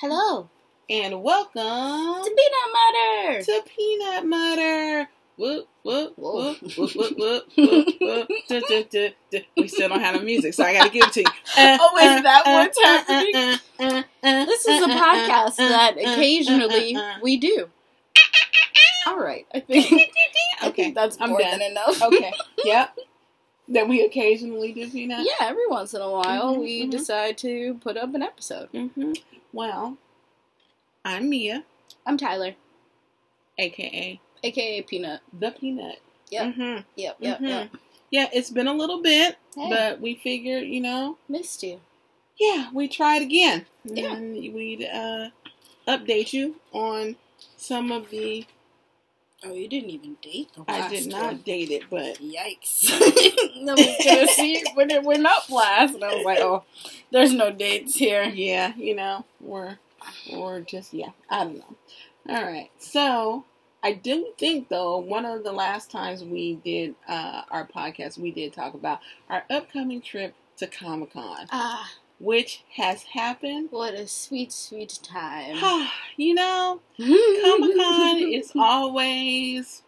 [0.00, 0.50] Hello
[0.90, 3.42] and welcome to Peanut Butter.
[3.42, 5.08] to Peanut Butter.
[5.36, 7.44] Whoop, whoop, whoop, whoop, whoop,
[8.00, 8.28] whoop.
[9.56, 11.26] We still don't have no music, so I gotta give it to you.
[11.56, 13.34] Uh, Oh, is uh, that uh, what's uh, happening?
[13.34, 17.00] uh, uh, uh, This is a uh, uh, podcast uh, that uh, uh, occasionally uh,
[17.00, 17.14] uh, uh.
[17.22, 17.68] we do.
[19.06, 20.10] All right, I think
[20.60, 21.58] I Okay, think that's I'm more done.
[21.58, 22.02] than enough.
[22.02, 22.32] Okay,
[22.64, 22.96] yep.
[23.68, 25.24] That we occasionally do peanut.
[25.26, 26.90] Yeah, every once in a while Mhm, we mhm.
[26.90, 28.68] decide to put up an episode.
[28.70, 29.12] hmm
[29.52, 29.96] Well,
[31.04, 31.64] I'm Mia,
[32.06, 32.54] I'm Tyler,
[33.58, 35.20] aka aka Peanut.
[35.32, 36.00] the Peanut.
[36.30, 36.54] Yep.
[36.54, 37.48] hmm Yep, yep, Mhm.
[37.48, 37.70] yep.
[38.10, 41.80] Yeah, it's been a little bit, Hey, but we figured, you know, missed you.
[42.38, 43.66] yeah, we tried again.
[43.84, 44.14] Yeah.
[44.14, 45.30] And we'd uh,
[45.88, 47.16] update you on
[47.56, 48.44] some of the.
[49.46, 51.36] Oh, you didn't even date the I did not one.
[51.38, 52.90] date it, but Yikes!
[52.90, 56.64] I was gonna see when it went up last, and I was like, "Oh,
[57.12, 59.78] there's no dates here." yeah, you know, we're
[60.32, 61.76] we're just yeah, I don't know.
[62.28, 63.44] All right, so
[63.82, 68.30] I do think though one of the last times we did uh, our podcast, we
[68.30, 71.90] did talk about our upcoming trip to Comic Con, Ah,
[72.24, 73.68] which has happened.
[73.70, 75.56] what a sweet, sweet time.
[76.16, 79.82] you know, Comic Con is always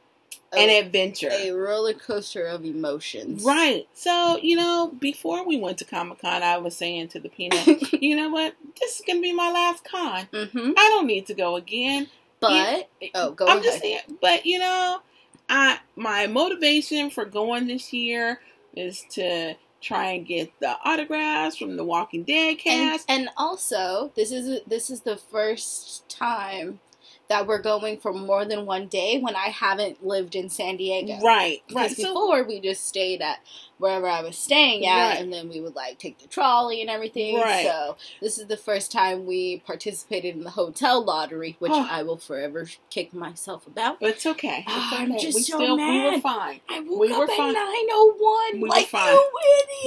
[0.57, 1.29] an adventure.
[1.31, 3.45] a roller coaster of emotions.
[3.45, 3.87] Right.
[3.95, 7.93] So, you know, before we went to Comic Con, I was saying to the peanut,
[8.03, 8.55] you know what?
[8.81, 10.29] This is going to be my last con.
[10.33, 12.09] hmm I don't need to go again.
[12.39, 13.65] But oh, go I'm ahead.
[13.65, 15.01] just saying, but you know,
[15.49, 18.41] I my motivation for going this year
[18.75, 19.55] is to
[19.87, 23.11] try and get the autographs from the Walking Dead and, cast.
[23.11, 26.81] and also, this is this is the first time
[27.29, 31.15] that we're going for more than one day when I haven't lived in San Diego.
[31.23, 31.63] right, right.
[31.69, 33.39] Because So, before we just stayed at
[33.79, 35.21] wherever I was staying at, Right.
[35.21, 37.37] and then we would like take the trolley and everything.
[37.37, 37.67] Right.
[37.67, 41.87] So this is the first time we participated in the hotel lottery, which Oh.
[41.91, 44.01] I will forever kick myself about.
[44.01, 44.59] but it's okay.
[44.59, 46.61] It's Ah, I'm just we so still we were fine.
[46.69, 47.53] I woke We up were at fine.
[47.55, 48.61] nine oh one.
[48.63, 49.13] We Like fine.
[49.13, 49.31] you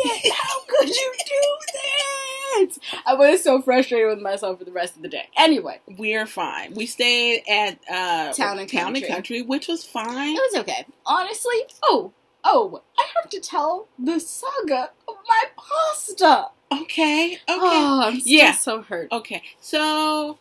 [0.04, 0.34] idiot!
[0.34, 2.19] How could you do this?
[3.06, 5.28] I was so frustrated with myself for the rest of the day.
[5.38, 6.74] Anyway, We're fine.
[6.74, 9.08] We stayed at uh, Town and Town and Country.
[9.08, 10.36] Country, which was fine.
[10.36, 10.86] it was okay.
[11.06, 12.12] Honestly, oh
[12.44, 16.48] oh, I have to tell the saga of my pasta.
[16.72, 17.40] Okay, okay.
[17.50, 18.52] Oh, I'm still Yeah.
[18.54, 19.12] so hurt.
[19.12, 20.38] Okay, so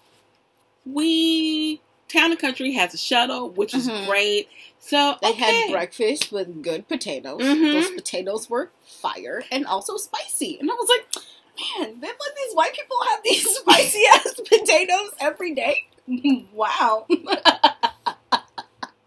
[0.86, 4.06] we Town and Country has a shuttle, which is Mhm.
[4.06, 4.48] great.
[4.78, 5.62] So They okay.
[5.66, 7.42] had breakfast with good potatoes.
[7.42, 7.72] Mhm.
[7.72, 10.56] Those potatoes were fire and also spicy.
[10.58, 11.06] And I was like,
[11.58, 15.86] man, they let these white people have these spicy ass potatoes every day.
[16.52, 17.06] wow.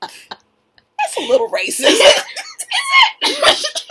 [0.01, 1.81] That's a little racist.
[1.81, 2.23] Is it?
[3.23, 3.85] Is it?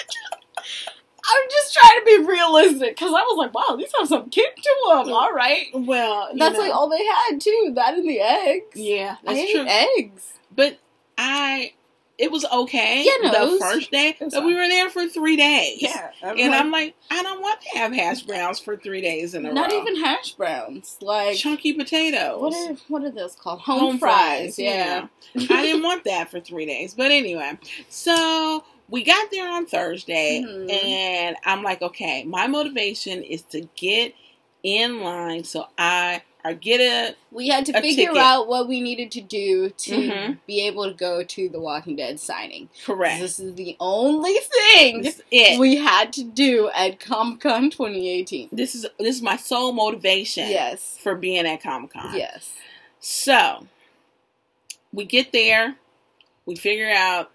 [1.32, 4.56] I'm just trying to be realistic because I was like, wow, these have some kick
[4.56, 5.12] to them.
[5.12, 5.66] All right.
[5.72, 7.72] well, you That's know, like all they had too.
[7.74, 8.74] That and the eggs.
[8.74, 9.64] yeah, that's ate true.
[9.66, 10.32] eggs.
[10.54, 10.78] But
[11.16, 11.74] I,
[12.20, 13.02] it was okay.
[13.04, 15.86] Yeah, no, the was- first day, but we were there for three days.
[16.22, 19.34] I'm and like, I'm like, I don't want to have hash browns for three days
[19.34, 19.78] in a not row.
[19.78, 20.96] Not even hash browns.
[21.00, 22.40] Like chunky potatoes.
[22.40, 23.60] what are what are those called?
[23.60, 24.58] Home, fries.
[24.58, 25.06] Yeah.
[25.34, 26.94] I didn't want that for three days.
[26.94, 30.72] But anyway, so we got there on Thursday, Mhm.
[30.72, 34.14] and I'm like, okay, my motivation is to get
[34.62, 38.16] in line so I or get a We had to figure ticket.
[38.16, 40.38] out what we needed to do to Mhm.
[40.46, 42.68] be able to go to the Walking Dead signing.
[42.84, 43.20] correct.
[43.20, 45.58] This is the only thing it.
[45.58, 48.48] we had to do at Comic Con 2018.
[48.52, 50.96] this is this is my sole motivation Yes.
[51.02, 52.16] for being at Comic Con.
[52.16, 52.50] Yes.
[53.00, 53.66] So
[54.92, 55.76] we get there,
[56.46, 57.30] we figure out,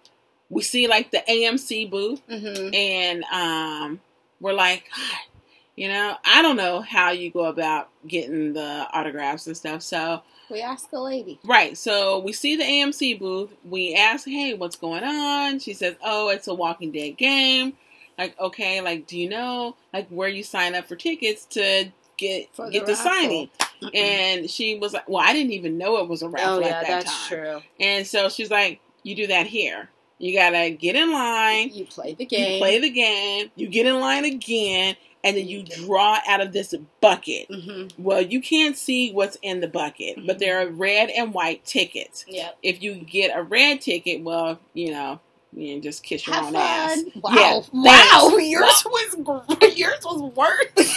[0.49, 2.21] we see like the AMC booth.
[2.27, 4.01] hmm and um,
[4.41, 5.34] we're like, "God,
[5.75, 9.81] you know, I don't know how you go about getting the autographs and stuff.
[9.81, 11.39] So, We asked a lady.
[11.45, 13.51] right, so we see the AMC booth.
[13.63, 15.59] We ask, hey, what's going on?
[15.59, 17.73] She says, oh, it's a Walking Dead game.
[18.17, 22.47] Like, okay, like, do you know like where you sign up for tickets to get
[22.55, 23.11] For get the, raffle.
[23.11, 23.49] signing?
[23.93, 26.65] And she was like, well, I didn't even know it was a raffle oh at
[26.65, 27.37] yeah, that that's time.
[27.37, 27.61] true.
[27.79, 29.89] And so she's like, you do that here.
[30.17, 31.71] You gotta get in line.
[31.73, 32.53] You play the game.
[32.53, 34.95] You play the game, you get in line again,
[35.25, 37.47] and then you draw out of this bucket.
[37.53, 41.65] hmm Well, you can't see what's in the bucket, but there are red and white
[41.65, 42.23] tickets.
[42.29, 42.57] Yep.
[42.63, 45.19] If you get a red ticket, well, you know,
[45.51, 46.61] you can just kiss your Have own fun.
[46.61, 47.03] ass.
[47.15, 47.31] Wow.
[47.33, 48.29] Yeah, wow.
[48.29, 48.45] thanks.
[48.49, 50.95] Yours was gr- yours was worse.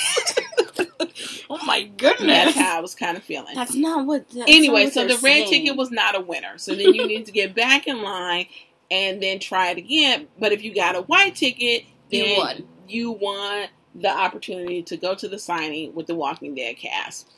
[1.50, 2.26] oh my goodness.
[2.26, 3.54] That's how I was kind of feeling.
[3.54, 4.28] That's not what.
[4.30, 5.50] That's anyway, not so the they're red saying.
[5.64, 6.58] ticket was not a winner.
[6.58, 8.46] So then you need to get back in line
[8.90, 10.28] and then try it again.
[10.38, 12.68] But if you got a white ticket, You then won.
[12.88, 13.68] you won
[14.00, 17.28] the opportunity to go to the signing with the Walking Dead cast.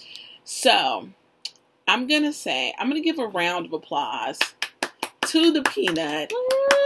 [0.44, 1.08] So
[1.88, 4.38] I'm gonna say I'm gonna give a round of applause
[5.22, 6.32] to the peanut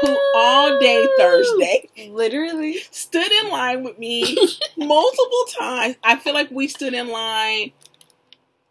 [0.03, 4.37] who all day Thursday literally stood in line with me
[4.77, 5.97] multiple times.
[6.05, 7.73] I feel like we stood in line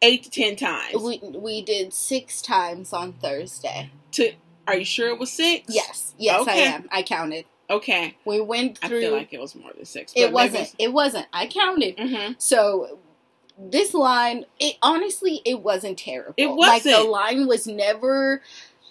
[0.01, 1.01] eight to ten times.
[1.01, 3.89] we we did six times on Thursday.
[4.13, 4.33] To
[4.67, 5.73] are you sure it was six?
[5.73, 6.51] Yes, yes, Okay.
[6.51, 6.87] I am.
[6.91, 7.45] I counted.
[7.73, 8.15] Okay.
[8.25, 8.97] We went through.
[8.97, 10.13] I feel like it was more than six.
[10.15, 10.73] it wasn't.
[10.79, 11.27] It wasn't.
[11.33, 11.99] I counted.
[11.99, 12.99] hmm So
[13.57, 16.33] this line, it honestly, it wasn't terrible.
[16.37, 17.09] It was Like the wasn't.
[17.11, 18.41] line was never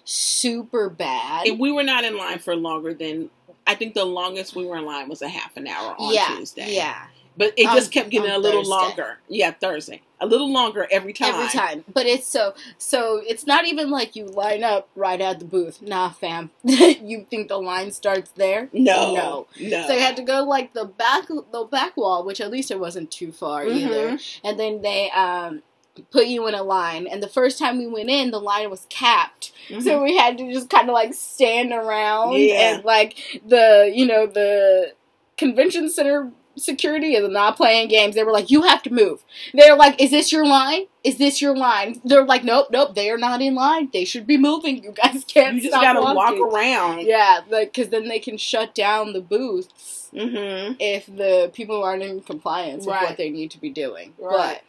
[0.04, 1.46] super bad.
[1.46, 3.30] And we were not in line for longer than
[3.66, 6.34] I think the longest we were in line was a half an hour on yeah,
[6.36, 6.74] Tuesday.
[6.74, 7.06] yeah,
[7.36, 8.70] But it just kept getting a little Thursday.
[8.74, 9.18] longer.
[9.28, 10.02] Yeah, Thursday.
[10.20, 11.34] A little longer every time.
[11.34, 11.84] every time.
[11.92, 13.22] But it's so so.
[13.26, 15.80] It's not even like you line up right at the booth.
[15.82, 16.50] Nah, fam.
[16.64, 18.68] you think the line starts there?
[18.72, 19.14] No.
[19.14, 19.46] No.
[19.58, 19.86] No.
[19.86, 22.78] So you had to go like the back the back wall, which at least it
[22.78, 24.10] wasn't too far either.
[24.12, 24.40] Mhm.
[24.44, 25.62] And then they um
[26.10, 27.06] put you in a line.
[27.06, 29.52] And the first time we went in, the line was capped.
[29.68, 29.82] Mhm.
[29.82, 32.74] So we had to just kind of like stand around Yeah.
[32.76, 34.92] and like the you know the
[35.36, 38.14] convention center security is not playing games.
[38.14, 39.22] They were like, "You have to move."
[39.54, 40.86] They're like, "Is this your line?
[41.04, 42.94] Is this your line?" They're like, "Nope, nope.
[42.94, 43.90] They are not in line.
[43.92, 44.82] They should be moving.
[44.84, 45.56] You guys can't.
[45.56, 47.00] you just gotta walk around.
[47.02, 50.74] Yeah, like because then they can shut down the booths Mm-hmm.
[50.78, 54.12] if the people aren't in compliance with what they need to be doing.
[54.18, 54.60] Right.
[54.60, 54.62] But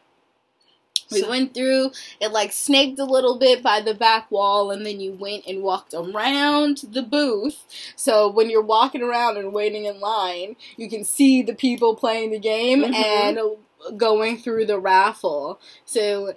[1.13, 4.85] we So- went through it like snaked a little bit by the back wall and
[4.85, 7.63] then you went and walked around the booth
[7.95, 12.31] so when you're walking around and waiting in line you can see the people playing
[12.31, 12.93] the game Mhm.
[12.93, 16.33] and going through the raffle so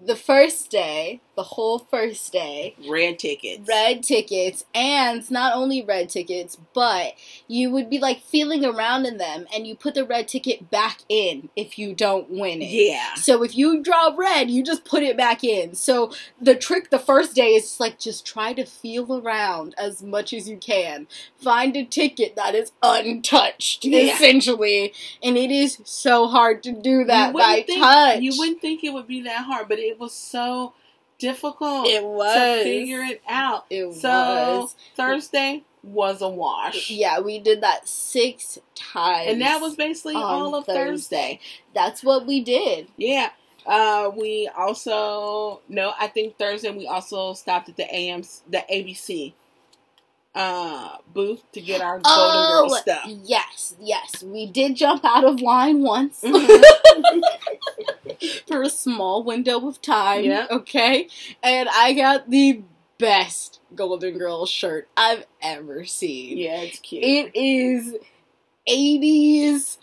[0.00, 3.66] the first day the whole first day Red tickets.
[3.68, 7.14] red tickets and not only red tickets but
[7.48, 11.00] you would be like feeling around in them and you put the red ticket back
[11.08, 13.14] in if you don't win it Yeah.
[13.14, 15.74] so if you draw red, you just put it back in.
[15.74, 20.32] So the trick the first day is like just try to feel around as much
[20.32, 21.06] as you can.
[21.36, 24.14] Find a ticket that is untouched, Yeah.
[24.14, 24.92] essentially.
[25.22, 28.20] And it is so hard to do that by think, touch.
[28.20, 30.74] You wouldn't think it would be that hard, but it was so
[31.18, 32.34] difficult it was.
[32.34, 33.66] to figure it out.
[33.70, 34.08] It so
[34.60, 34.74] was.
[34.96, 36.90] Thursday was a wash.
[36.90, 39.28] Yeah, we did that six times.
[39.30, 40.84] And that was basically all of Thursday.
[40.84, 41.40] Thursday.
[41.74, 42.88] That's what we did.
[42.96, 43.30] Yeah.
[43.66, 49.32] Uh, we also no, I think Thursday we also stopped at the AM the ABC
[50.34, 53.04] uh booth to get our Golden Oh, Girl stuff.
[53.06, 54.22] yes, yes.
[54.22, 56.20] We did jump out of line once.
[56.22, 56.62] Mhm.
[58.46, 60.24] for a small window of time.
[60.24, 60.46] Yeah.
[60.50, 61.08] Okay.
[61.42, 62.62] And I got the
[62.98, 66.38] best Golden Girls shirt I've ever seen.
[66.38, 67.02] yeah, it's cute.
[67.04, 67.96] It is
[68.68, 69.78] 80s,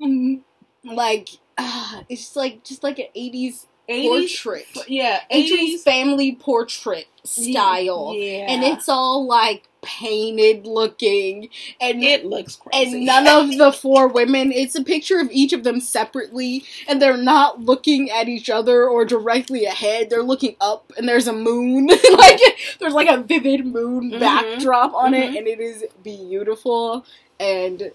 [0.00, 0.40] mm,
[0.84, 1.28] like,
[1.58, 4.08] ah, it's like just like an 80s 80s,
[4.44, 4.66] portrait.
[4.88, 8.14] yeah, 80s 80s family portrait style.
[8.16, 11.48] Yeah, And it's all like painted looking.
[11.80, 12.96] And it looks crazy.
[12.98, 17.00] and none of the four women it's a picture of each of them separately and
[17.00, 21.32] they're not looking at each other or directly ahead they're looking up and there's a
[21.32, 21.86] moon
[22.18, 22.40] like
[22.80, 24.20] there's like a vivid moon Mhm.
[24.20, 25.38] backdrop on it Mhm.
[25.38, 27.04] and it is beautiful
[27.40, 27.92] and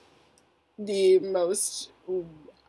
[0.79, 1.91] the most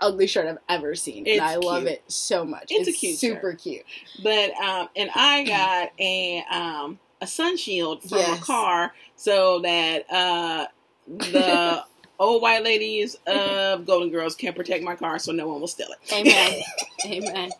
[0.00, 3.18] ugly shirt i've ever seen It's and i love it so much It's a cute
[3.18, 3.84] super cute
[4.22, 8.38] But um, and I got a um a sun shield from Yes.
[8.40, 10.66] a car so that uh
[11.08, 11.82] the
[12.18, 15.88] old white ladies of Golden Girls can protect my car so no one will steal
[15.88, 16.12] it.
[16.12, 16.60] amen
[17.06, 17.50] amen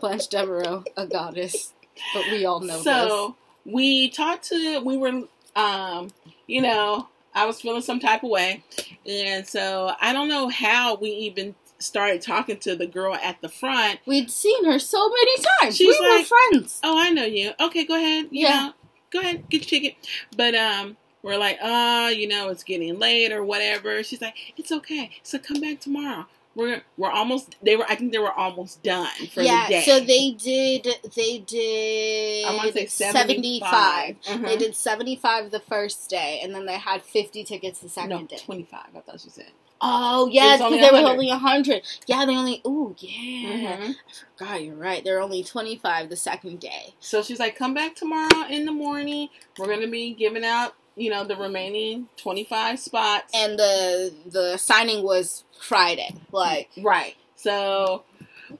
[0.00, 1.72] blanche devereaux a goddess
[2.14, 5.22] but we all know this so we talked to we were
[5.56, 6.10] um
[6.46, 8.62] you know I was feeling some type of way,
[9.06, 13.48] and so I don't know how we even started talking to the girl at the
[13.48, 14.00] front.
[14.04, 15.76] We'd seen her so many times.
[15.78, 16.78] She's we like- were friends.
[16.84, 17.52] Oh, I know you.
[17.58, 18.26] Okay, go ahead.
[18.30, 18.50] You Yeah.
[18.66, 18.72] know,
[19.12, 19.96] go ahead, get your ticket.
[20.36, 24.02] But um, we're like, uh, you know, it's getting late or whatever.
[24.02, 25.10] She's like, it's okay.
[25.22, 26.26] So come back tomorrow.
[26.54, 27.56] We're we're almost.
[27.62, 27.86] They were.
[27.88, 29.82] I think they were almost done for yeah, the day.
[29.82, 30.86] so they did.
[31.16, 32.44] They did.
[32.44, 34.16] I want to say 75.
[34.22, 34.40] 75.
[34.40, 34.46] Mhm.
[34.46, 38.22] They did seventy-five the first day, and then they had fifty tickets the second no
[38.24, 38.36] day.
[38.44, 38.88] twenty five.
[38.94, 39.52] I thought you said.
[39.82, 40.60] Oh yeah, because
[40.92, 41.10] was 100.
[41.12, 41.82] only hundred.
[42.06, 42.62] Yeah, they only.
[42.66, 43.80] Ooh yeah.
[43.80, 43.96] Mhm.
[44.38, 45.02] God, you're right.
[45.04, 46.94] There were only twenty-five the second day.
[47.00, 49.28] So she's like, come back tomorrow in the morning.
[49.58, 53.32] We're gonna be giving out, you know, the remaining twenty five spots.
[53.34, 56.14] and the the signing was Friday.
[56.30, 57.16] Like Right.
[57.36, 58.04] So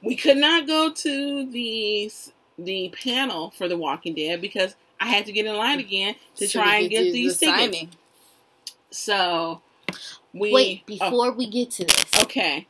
[0.01, 2.11] we could not go to the
[2.59, 6.47] the panel for The Walking Dead because I had to get in line again to
[6.47, 7.59] so try and get these the tickets.
[7.77, 7.89] signing.
[8.91, 9.61] So
[10.33, 12.67] we Wait, oh, before we get to this, okay.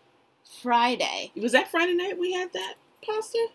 [0.61, 1.31] Friday.
[1.35, 2.75] Was that Friday night we had that
[3.05, 3.47] pasta?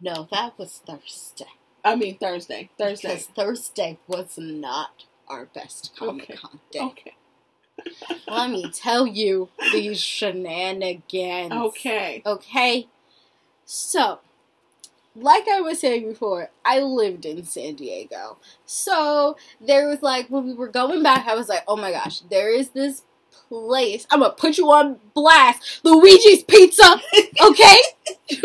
[0.00, 1.46] No, that was Thursday.
[1.84, 2.70] I mean Thursday.
[2.78, 3.08] Thursday.
[3.08, 6.36] Because Thursday was not our best Comic Okay.
[6.36, 6.80] Con day.
[6.80, 7.14] Okay.
[8.28, 11.52] Let me tell you these shenanigans.
[11.52, 12.22] Okay.
[12.24, 12.88] Okay.
[13.64, 14.20] So,
[15.16, 18.38] like I was saying before, I lived in San Diego.
[18.66, 22.20] So, there was like, when we were going back, I was like, oh my gosh,
[22.30, 23.02] there is this
[23.48, 24.06] place.
[24.10, 25.80] I'm gonna put you on blast.
[25.84, 27.00] Luigi's Pizza,
[27.40, 27.76] okay?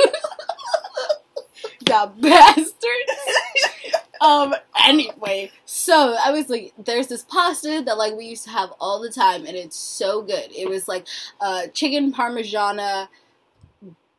[1.85, 2.75] the bastards.
[4.21, 4.53] um,
[4.85, 8.99] anyway, so I was like, there's this pasta that like we used to have all
[8.99, 10.51] the time, and it's so good.
[10.55, 11.07] It was like
[11.41, 13.07] uh, chicken parmigiana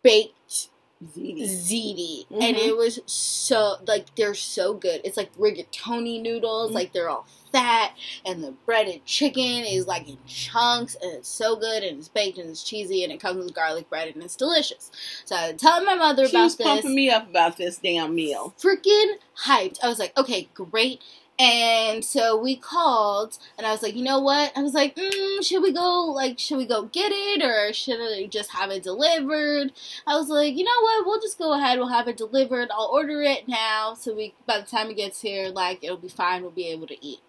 [0.02, 0.69] baked
[1.02, 1.44] Ziti.
[1.48, 5.00] ziti, and it was so like they're so good.
[5.02, 6.74] It's like rigatoni noodles, Mhm.
[6.74, 7.94] like they're all fat,
[8.26, 12.36] and the breaded chicken is like in chunks, and it's so good, and it's baked,
[12.36, 14.90] and it's cheesy, and it comes with garlic bread, and it's delicious.
[15.24, 17.78] So I was telling my mother She about was this pumping me up about this
[17.78, 18.54] damn meal.
[18.58, 19.14] freaking
[19.46, 19.78] hyped.
[19.82, 21.00] I was like, okay, great.
[21.38, 24.52] And so we called, and I was like, you know what?
[24.54, 26.12] I was like, mm, should we go?
[26.14, 29.72] Like, should we go get it, or should I just have it delivered?
[30.06, 31.06] I was like, you know what?
[31.06, 31.78] We'll just go ahead.
[31.78, 32.68] We'll have it delivered.
[32.70, 36.08] I'll order it now, so we by the time it gets here, like it'll be
[36.08, 36.42] fine.
[36.42, 37.20] We'll be able to eat.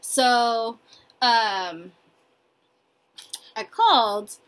[0.00, 0.80] So,
[1.20, 1.92] um,
[3.54, 4.38] I called,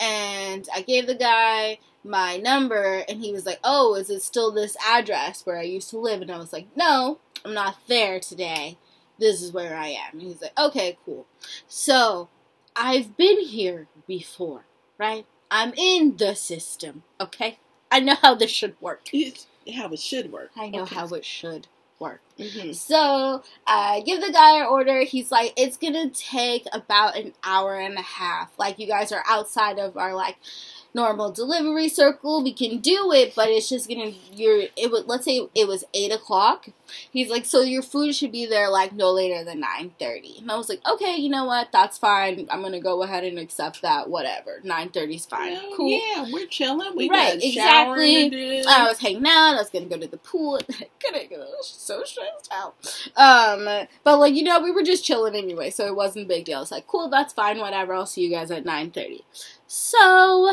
[0.00, 4.50] and I gave the guy my number and he was like, "Oh, is it still
[4.50, 8.20] this address where I used to live?" And I was like, "No, I'm not there
[8.20, 8.78] today.
[9.18, 11.26] This is where I am." And he's like, "Okay, cool."
[11.68, 12.28] So,
[12.76, 14.64] I've been here before,
[14.98, 15.26] right?
[15.50, 17.58] I'm in the system, okay?
[17.90, 19.08] I know how this should work.
[19.76, 20.50] How it should work.
[20.56, 20.94] I know Okay.
[20.94, 22.20] how it should work.
[22.38, 25.04] hmm So I give the guy an order.
[25.04, 28.52] He's like, it's gonna take about an hour and a half.
[28.58, 30.36] Like you guys are outside of our like
[30.94, 32.42] normal delivery circle.
[32.42, 35.84] We can do it, but it's just gonna you're it would let's say it was
[35.92, 36.66] eight o'clock.
[37.10, 40.36] He's like, so your food should be there like no later than nine thirty.
[40.38, 41.70] And I was like, okay, you know what?
[41.72, 42.46] That's fine.
[42.50, 44.08] I'm gonna go ahead and accept that.
[44.08, 44.60] Whatever.
[44.62, 45.52] Nine thirty's fine.
[45.54, 45.90] Well, cool.
[45.90, 46.94] Yeah, we're chilling.
[46.94, 48.64] We Right, got a shower exactly.
[48.66, 49.54] I was hanging out.
[49.54, 50.60] I was gonna go to the pool.
[51.02, 51.46] Couldn't go.
[51.62, 52.74] So stressed out.
[53.16, 56.44] Um, but like you know, we were just chilling anyway, so it wasn't a big
[56.44, 56.62] deal.
[56.62, 57.94] It's like cool, that's fine, whatever.
[57.94, 59.24] I'll see you guys at nine thirty.
[59.66, 60.52] So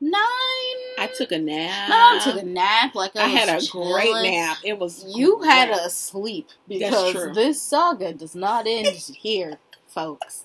[0.00, 0.14] nine.
[0.98, 1.88] I took a nap.
[1.88, 2.94] Mom took a nap.
[2.94, 4.58] Like I, I had a was great nap.
[4.64, 10.44] It was You had a sleep because this saga does not end here, folks.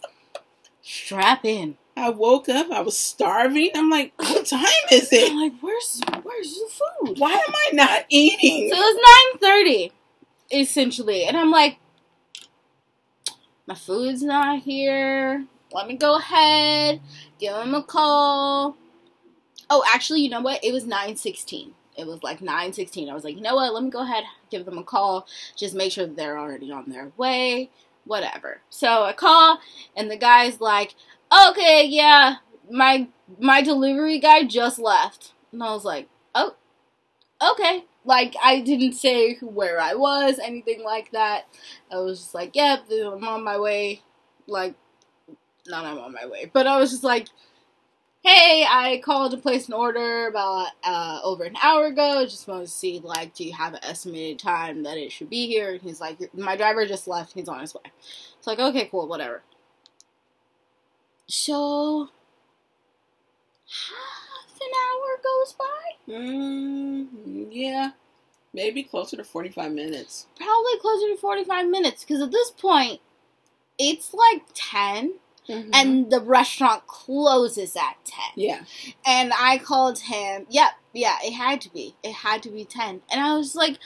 [0.82, 1.78] Strap in.
[1.98, 2.72] I woke up.
[2.72, 3.72] I was starving.
[3.74, 5.32] I'm like, what time is it?
[5.32, 7.20] I'm like, where's where's the food?
[7.20, 8.70] Why am I not eating?
[8.70, 9.92] So it was nine thirty,
[10.52, 11.78] essentially, and I'm like,
[13.66, 15.46] my food's not here.
[15.72, 17.02] Let me go ahead,
[17.40, 18.78] give him a call.
[19.70, 20.64] Oh, actually, you know what?
[20.64, 21.74] It was nine sixteen.
[21.98, 23.10] It was like nine sixteen.
[23.10, 23.74] I was like, you know what?
[23.74, 25.28] Let me go ahead, give them a call.
[25.56, 27.70] Just make sure they're already on their way.
[28.06, 28.62] Whatever.
[28.70, 29.60] So I call,
[29.96, 30.94] and the guy's like,
[31.50, 32.36] okay, yeah,
[32.70, 33.08] my
[33.40, 36.56] my delivery guy just left, and I was like, oh,
[37.42, 37.86] okay.
[38.04, 41.48] Like I didn't say where I was, anything like that.
[41.92, 44.04] I was just like, yep, I'm on my way.
[44.46, 44.76] Like,
[45.66, 47.30] not I'm on my way, but I was just like,
[48.26, 52.26] hey, I called to place an order about uh, over an hour ago.
[52.26, 55.46] Just wanted to see, like, do you have an estimated time that it should be
[55.46, 55.74] here?
[55.74, 57.34] And he's like, my driver just left.
[57.34, 57.82] He's on his way.
[58.38, 59.44] It's like, okay, cool, whatever.
[61.28, 62.10] So,
[63.68, 66.14] half an hour goes by.
[66.14, 67.92] Mm, yeah,
[68.56, 70.26] maybe closer to 45 minutes.
[70.36, 73.02] Probably closer to 45 minutes because at this point,
[73.78, 75.70] it's like 10 Mhm.
[75.74, 78.24] and the restaurant closes at 10.
[78.36, 78.64] yeah,
[79.06, 80.46] And I called him.
[80.50, 81.96] Yep, yeah, it had to be.
[82.04, 83.02] It had to be 10.
[83.12, 83.78] And I was like,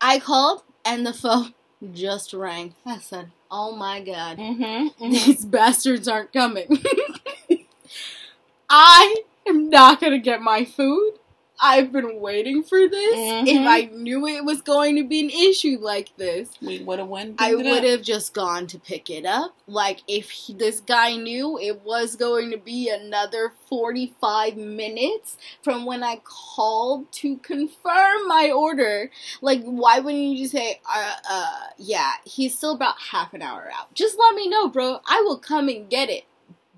[0.00, 1.54] I called and the phone
[1.92, 2.74] just rang.
[2.84, 6.82] I said, oh my god, mm-hmm, these bastards aren't coming.
[8.70, 11.14] I am not going to get my food.
[11.64, 13.14] I've been waiting for this.
[13.14, 13.46] Mhm.
[13.46, 17.06] If I knew it was going to be an issue like this, we would have
[17.06, 17.36] went.
[17.38, 19.54] I would have just gone to pick it up.
[19.68, 25.86] Like, if he, this guy knew it was going to be another 45 minutes from
[25.86, 31.60] when I called to confirm my order, like, why wouldn't you just say, uh, uh,
[31.78, 33.94] yeah, he's still about half an hour out?
[33.94, 34.98] Just let me know, bro.
[35.06, 36.24] I will come and get it.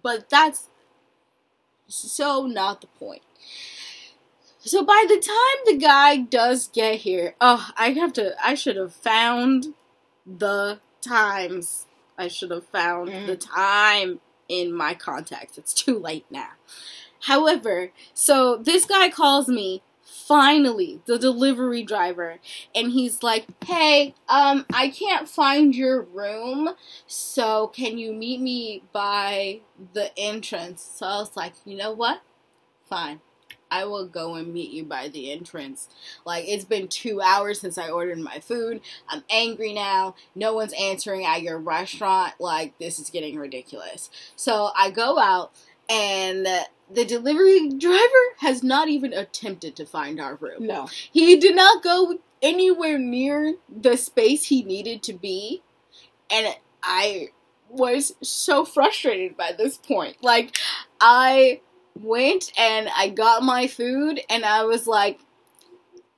[0.02, 0.68] But that's
[1.88, 3.22] so not the point.
[4.64, 8.76] So by the time the guy does get here, oh, I have to, I should
[8.76, 9.74] have found
[10.26, 11.86] the times.
[12.16, 13.26] I should have found Mhm.
[13.26, 15.58] the time in my contacts.
[15.58, 16.50] It's too late now.
[17.22, 22.38] However, so this guy calls me finally the delivery driver
[22.74, 26.70] and he's like hey um i can't find your room
[27.06, 29.60] so can you meet me by
[29.92, 32.20] the entrance so i was like you know what
[32.88, 33.20] fine
[33.74, 35.88] I will go and meet you by the entrance.
[36.24, 38.80] Like, it's been two hours since I ordered my food.
[39.08, 40.14] I'm angry now.
[40.34, 42.34] No one's answering at your restaurant.
[42.38, 44.10] Like, this is getting ridiculous.
[44.36, 45.52] So I go out,
[45.88, 46.46] and
[46.88, 50.66] the delivery driver has not even attempted to find our room.
[50.66, 50.88] No.
[51.10, 55.62] He did not go anywhere near the space he needed to be.
[56.30, 57.30] And I
[57.68, 60.22] was so frustrated by this point.
[60.22, 60.56] Like,
[61.00, 61.60] I
[61.98, 65.20] went and I got my food and I was like,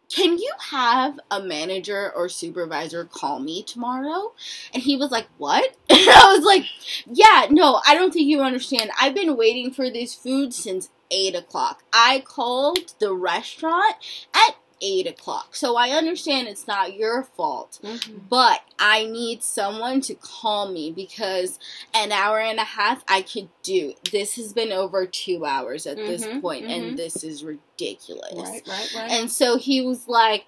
[0.08, 4.32] can you have a manager or supervisor call me tomorrow?
[4.72, 5.76] And he was like, what?
[5.90, 6.64] And I was like,
[7.06, 8.90] yeah, no, I don't think you understand.
[9.00, 11.82] I've been waiting for this food since 8 o'clock.
[11.92, 13.96] I called the restaurant
[14.34, 15.56] at eight o'clock.
[15.56, 18.18] So I understand it's not your fault, Mm-hmm.
[18.28, 21.58] but I need someone to call me because
[21.94, 23.94] an hour and a half I could do.
[24.12, 26.76] This has been over two hours at this Mhm, point, mhm.
[26.76, 28.32] and this is ridiculous.
[28.34, 29.10] Right, right, right.
[29.10, 30.44] And so he was like,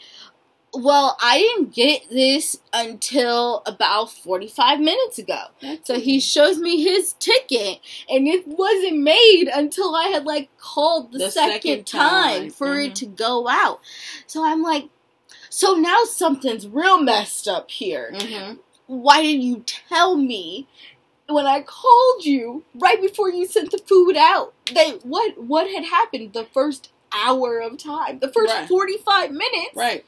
[0.80, 5.46] Well, I didn't get this until about 45 minutes ago.
[5.82, 11.10] So he shows me his ticket, and it wasn't made until I had like called
[11.12, 12.50] the, The second, second time, time.
[12.50, 12.94] for it Mhm.
[12.94, 13.80] to go out.
[14.28, 14.88] So I'm like,
[15.50, 18.14] so now something's real messed up here.
[18.14, 18.54] hmm
[18.86, 20.68] Why didn't you tell me
[21.28, 25.84] when I called you right before you sent the food out that what what had
[25.84, 28.68] happened the first hour of time, the first Right.
[28.68, 29.74] 45 minutes?
[29.74, 30.04] Right.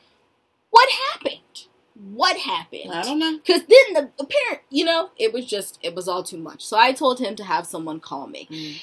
[0.71, 1.67] What happened?
[1.95, 2.93] What happened?
[2.93, 3.37] I don't know.
[3.39, 6.65] Because then the apparent, you know, it was just, it was all too much.
[6.65, 8.81] So I told him to have someone call me.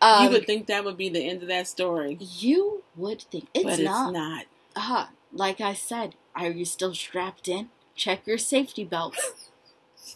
[0.00, 2.18] Um, you would think that would be the end of that story.
[2.20, 4.08] you would think it's but not.
[4.08, 4.44] it's not.
[4.74, 7.68] Uh, like I said, are you still strapped in?
[7.94, 9.50] Check your safety belts.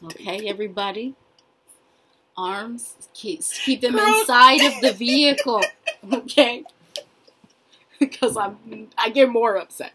[0.02, 1.14] Okay, everybody.
[2.36, 5.62] Arms, keep keep them inside of the vehicle.
[6.12, 6.64] Okay,
[8.00, 9.92] because I'm I get more upset.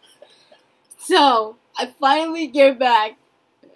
[1.03, 3.17] So I finally get back.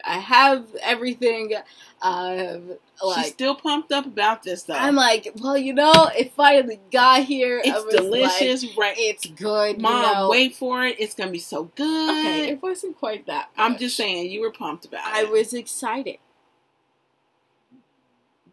[0.04, 1.54] I have everything.
[2.02, 2.58] Uh,
[3.16, 4.76] She's still pumped up about this though.
[4.76, 7.60] I'm like, well, you know, it finally got here.
[7.64, 8.96] It's was like, delicious, right?
[8.98, 9.82] it's good.
[9.82, 10.30] Mom, you know.
[10.30, 10.98] wait for it.
[11.00, 12.12] It's gonna be so good.
[12.12, 13.50] Okay, it wasn't quite that.
[13.58, 15.32] I'm just saying, you were pumped about I it.
[15.32, 16.18] was excited.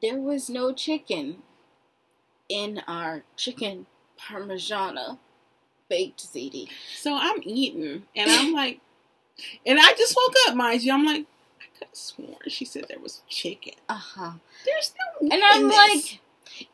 [0.01, 1.43] There was no chicken
[2.49, 3.87] in our chicken
[4.19, 5.19] parmigiana
[5.88, 6.68] baked ziti.
[6.97, 8.81] So I'm eating, and I'm like,
[9.66, 10.92] and I just woke up, mind you.
[10.92, 11.27] I'm like,
[11.61, 13.75] I could have sworn she said there was chicken.
[13.88, 14.33] Uh huh.
[14.64, 16.21] There's no meat And I'm like,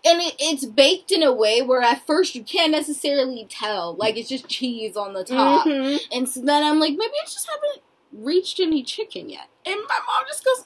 [0.04, 4.16] and it, it's baked in a way where at first you can't necessarily tell, like
[4.16, 5.66] it's just cheese on the top.
[5.66, 5.98] Mhm.
[6.12, 9.48] And so then I'm like, maybe I just haven't reached any chicken yet.
[9.64, 10.64] And my mom just goes,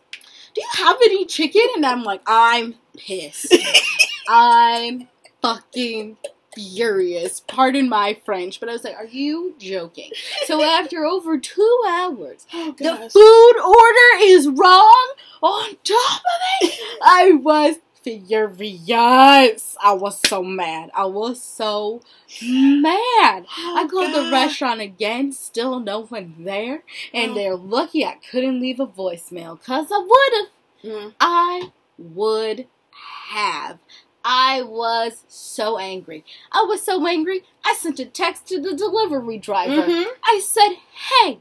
[0.54, 1.62] Do you have any chicken?
[1.76, 3.54] And I'm like, I'm pissed.
[4.28, 5.08] I'm
[5.42, 6.16] fucking
[6.54, 7.40] furious.
[7.40, 10.10] Pardon my French, but I was like, Are you joking?
[10.46, 16.78] So after over two hours, oh the food order is wrong on top of it.
[17.02, 19.76] I was furious.
[19.82, 20.90] I was so mad.
[20.94, 22.02] I was so
[22.42, 23.46] mad.
[23.48, 26.82] I Oh, called the restaurant again, still no one there,
[27.14, 27.34] and Oh.
[27.34, 30.92] they're lucky I couldn't leave a voicemail, cause I would have.
[31.02, 31.14] Mm.
[31.20, 32.66] I would
[33.30, 33.78] have.
[34.24, 36.24] I was so angry.
[36.52, 37.44] I was so angry.
[37.64, 39.86] I sent a text to the delivery driver.
[39.86, 40.06] Mhm.
[40.24, 40.76] I said,
[41.10, 41.40] "Hey,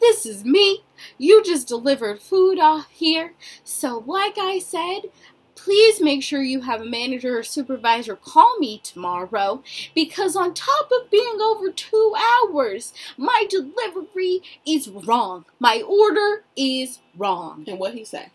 [0.00, 0.84] this is me.
[1.18, 3.34] You just delivered food off here.
[3.64, 5.10] So, like I said,
[5.54, 9.62] please make sure you have a manager or supervisor call me tomorrow
[9.94, 15.44] because on top of being over 2 hours, my delivery is wrong.
[15.60, 17.64] My order is wrong.
[17.68, 18.30] And what he say?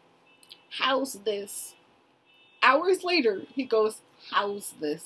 [0.80, 1.74] How's this?"
[2.68, 4.02] hours later, he goes,
[4.32, 5.04] "How's this?"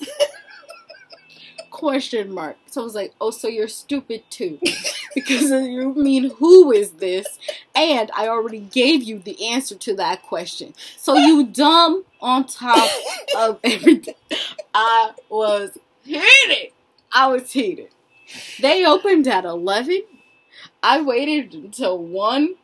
[1.69, 2.57] Question mark.
[2.65, 4.59] So I was like, "Oh, so you're stupid too."
[5.15, 7.39] because you mean who is this?
[7.75, 10.73] And I already gave you the answer to that question.
[10.97, 12.89] So you dumb on top
[13.37, 14.15] of everything.
[14.73, 16.71] I was heated.
[17.13, 17.89] I was heated.
[18.61, 20.03] They opened at 11.
[20.83, 22.55] I waited until 1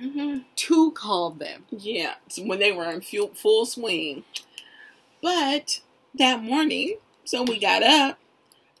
[0.00, 0.38] mm-hmm.
[0.54, 1.64] to them.
[1.70, 4.24] Yeah, when they were in full, full swing.
[5.22, 5.80] But
[6.14, 8.18] that morning, so we got up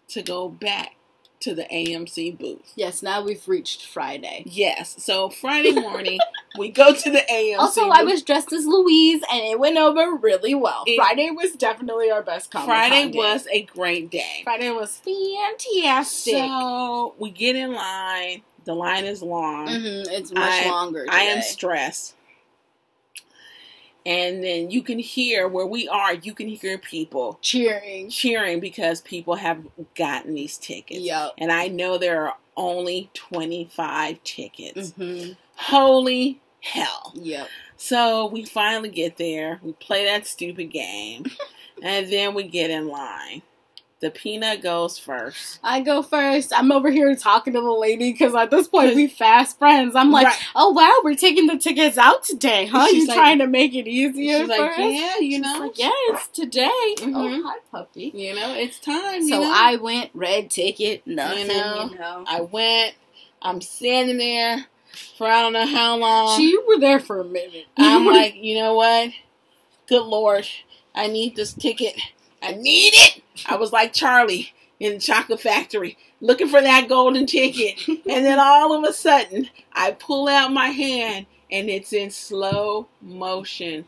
[0.08, 0.96] to go back
[1.40, 2.72] to the AMC booth.
[2.76, 4.42] Yes, now we've reached Friday.
[4.46, 6.18] Yes, so Friday morning
[6.58, 7.58] we go to the AMC.
[7.58, 7.94] Also, booth.
[7.94, 10.84] I was dressed as Louise, and it went over really well.
[10.86, 12.50] It, Friday was definitely our best.
[12.50, 13.18] Comic Friday day.
[13.18, 14.42] was a great day.
[14.44, 16.34] Friday was fantastic.
[16.34, 18.42] So we get in line.
[18.66, 19.68] The line is long.
[19.68, 21.06] Mhm, it's much I- longer.
[21.08, 22.14] I am stressed.
[24.04, 28.08] And then you can hear where we are, you can hear people cheering.
[28.08, 29.64] cheering because people have
[29.96, 31.00] gotten these tickets.
[31.00, 31.32] Yep.
[31.38, 34.90] And I know there are only 25 tickets.
[34.92, 37.12] hmm Holy hell.
[37.16, 37.48] Yep.
[37.76, 39.58] So we finally get there.
[39.62, 41.24] We play that stupid game.
[41.82, 43.42] and then we get in line.
[44.00, 45.58] The peanut goes first.
[45.64, 46.52] I go first.
[46.54, 49.96] I'm over here talking to the lady because at this point we fast friends.
[49.96, 50.38] I'm like, Right.
[50.54, 52.86] oh wow, we're taking the tickets out today, huh?
[52.88, 54.78] She's you like- trying to make it easier She's like, us?
[54.78, 56.68] yeah, you know, like, yeah, it's today.
[56.98, 57.12] Mhm.
[57.16, 58.12] Oh, hi, puppy.
[58.14, 59.22] you know, it's time.
[59.22, 59.50] you So know?
[59.54, 61.46] I went red ticket, nothing.
[61.46, 62.94] You You know, know, I went.
[63.40, 64.66] I'm standing there
[65.16, 66.36] for I don't know how long.
[66.36, 67.66] She, you were there for a minute.
[67.78, 69.10] I'm like, you know what?
[69.88, 70.46] Good lord,
[70.94, 71.96] I need this ticket.
[72.42, 73.22] I need it.
[73.46, 77.80] I was like Charlie in the chocolate factory looking for that golden ticket.
[78.08, 82.88] And then all of a sudden, I pull out my hand and it's in slow
[83.02, 83.86] motion.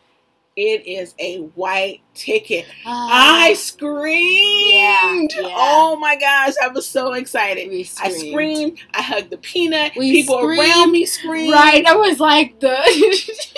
[0.56, 2.66] It is a white ticket.
[2.84, 3.44] Ah.
[3.44, 5.32] I screamed.
[5.34, 5.54] Yeah, yeah.
[5.56, 7.70] Oh my gosh, I was so excited.
[7.70, 8.78] we I screamed.
[8.92, 9.92] I hugged the peanut.
[9.96, 10.58] We People screamed.
[10.60, 11.52] around me screamed.
[11.52, 12.74] Right, I was like the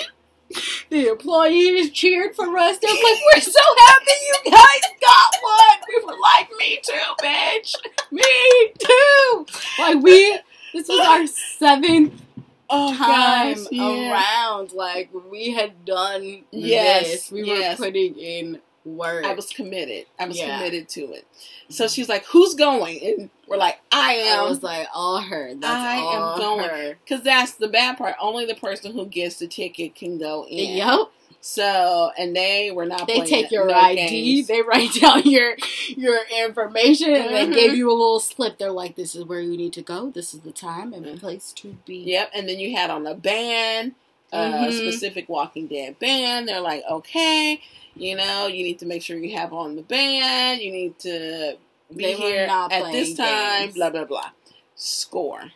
[0.91, 2.77] the employees cheered for us.
[2.77, 7.75] They're like, "We're so happy you guys got one." We were like, "Me too, bitch.
[8.11, 9.45] Me too."
[9.79, 10.37] Like we,
[10.73, 12.21] this was our seventh
[12.69, 14.11] Oh time gosh, yeah.
[14.13, 14.71] around.
[14.73, 17.31] Like we had done Yes, this.
[17.31, 17.79] We yes.
[17.79, 19.25] were putting in work.
[19.25, 20.05] I was committed.
[20.19, 20.57] I was Yeah.
[20.57, 21.25] committed to it.
[21.69, 25.53] So she's like, "Who's going?" And we're like, "I am." I was like, all her.
[25.55, 26.95] That's I am all going.
[27.03, 28.15] Because that's the bad part.
[28.19, 30.75] Only the person who gets the ticket can go in.
[30.77, 30.99] Yep.
[31.43, 33.07] So, and they were not.
[33.07, 33.95] They take your no ID,
[34.35, 34.47] games.
[34.47, 35.55] they write down your
[35.87, 38.57] your information, and they gave you a little slip.
[38.59, 40.11] They're like, "This is where you need to go.
[40.11, 41.19] This is the time and the Mhm.
[41.19, 42.31] place to be." Yep.
[42.35, 43.95] And then you had on a band,
[44.31, 44.73] a Mhm.
[44.73, 46.47] specific Walking Dead band.
[46.47, 47.59] They're like, okay,
[47.95, 50.61] you know, you need to make sure you have on the band.
[50.61, 51.57] You need to
[51.95, 53.63] be They here at this time.
[53.63, 53.75] games.
[53.75, 54.29] Blah blah blah.
[54.75, 55.51] Score.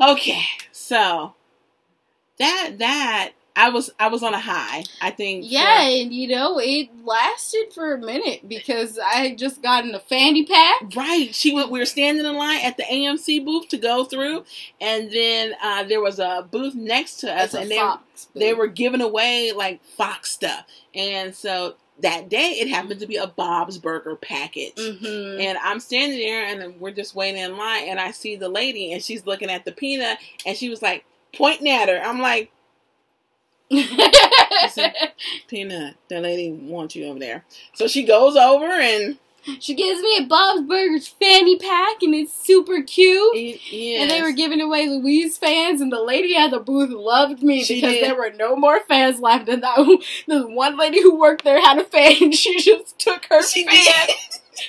[0.00, 1.34] Okay, so
[2.38, 4.82] that that I was I was on a high.
[5.00, 5.44] I think.
[5.44, 9.94] for- Yeah, and you know it lasted for a minute because I had just gotten
[9.94, 10.94] a fanny pack.
[10.96, 11.32] Right.
[11.34, 14.44] She was, we were standing in line at the AMC booth to go through,
[14.80, 18.58] and then uh, there was a booth next to us, and they Fox they booth.
[18.58, 20.64] were giving away like Fox stuff,
[20.94, 24.74] and so that day it happened to be a Bob's Burger package.
[24.74, 25.40] Mhm.
[25.40, 28.92] And I'm standing there, and we're just waiting in line, and I see the lady,
[28.92, 32.00] and she's looking at the peanut, and she was like pointing at her.
[32.02, 32.50] I'm like,
[33.70, 35.14] Peanut,
[36.08, 37.44] that lady wants you over there.
[37.74, 39.18] So she goes over, and
[39.60, 43.36] she gives me a Bob's Burgers fanny pack, and it's super cute.
[43.36, 44.02] yes.
[44.02, 47.62] And they were giving away Louise fans, and the lady at the booth loved me
[47.62, 48.04] She because did.
[48.04, 49.48] there were no more fans left.
[49.48, 49.76] And that
[50.26, 53.66] the one lady who worked there had a fan, and she just took her She
[53.66, 54.08] fan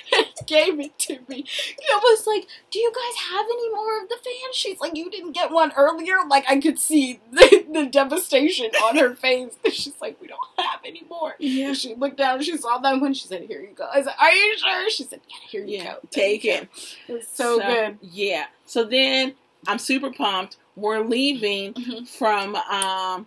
[0.46, 1.44] gave it to me.
[1.92, 4.80] I was like, "Do you guys have any more of the fan sheets?
[4.80, 9.14] like, "You didn't get one earlier." Like I could see the, the devastation on her
[9.16, 9.56] face.
[9.72, 11.68] She's like, "We don't have any more." Yeah.
[11.68, 14.14] And she looked down, she saw them when she said, "Here you go." I said,
[14.20, 15.98] "Are you sure?" She said, "Yeah, here you Yeah, go.
[16.10, 16.60] take you it.
[16.62, 16.68] go."
[17.08, 17.98] It was so, good.
[18.02, 18.46] Yeah.
[18.66, 19.34] So then
[19.66, 20.56] I'm super pumped.
[20.76, 22.06] We're leaving Mhm.
[22.08, 23.26] from um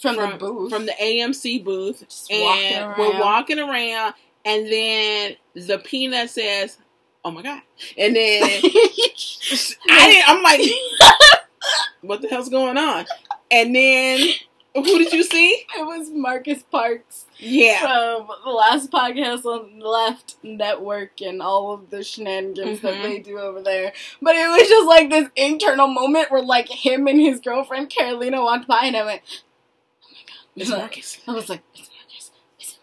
[0.00, 4.14] From, the booth, from the AMC booth, Just and we're walking around,
[4.48, 6.78] and then the peanut says,
[7.24, 7.62] "Oh my god!"
[7.96, 8.42] And then
[9.90, 10.22] I.
[10.26, 10.60] I'm like,
[12.02, 13.06] "What the hell's going on?"
[13.50, 14.20] And then
[14.74, 15.64] who did you see?
[15.76, 17.80] It was Marcus Parks Yeah.
[17.80, 23.02] from the last podcast on the Left Network and all of the shenanigans that Mhm.
[23.02, 23.92] they do over there.
[24.22, 28.42] But it was just like this internal moment where like him and his girlfriend Carolina
[28.42, 29.22] walked by and I went,
[30.04, 30.62] Oh my god.
[30.62, 31.18] It's Marcus.
[31.26, 31.90] I was like, It's
[32.60, 32.78] Marcus.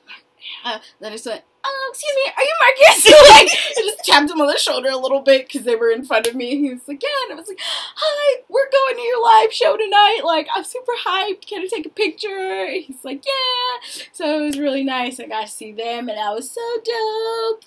[0.66, 3.06] Uh, then I just went, Oh, excuse me, are you Marcus?
[3.32, 6.06] like, I just tapped him on the shoulder a little bit because they were in
[6.06, 6.58] front of me.
[6.58, 9.76] He was like, Yeah, and I was like, Hi, we're going to your live show
[9.78, 10.22] tonight.
[10.24, 11.48] Like, I'm super hyped.
[11.48, 12.68] Can I take a picture?
[12.72, 13.90] He's like, Yeah.
[14.12, 15.20] So it was really nice.
[15.20, 17.64] I got to see them, and that was so dope.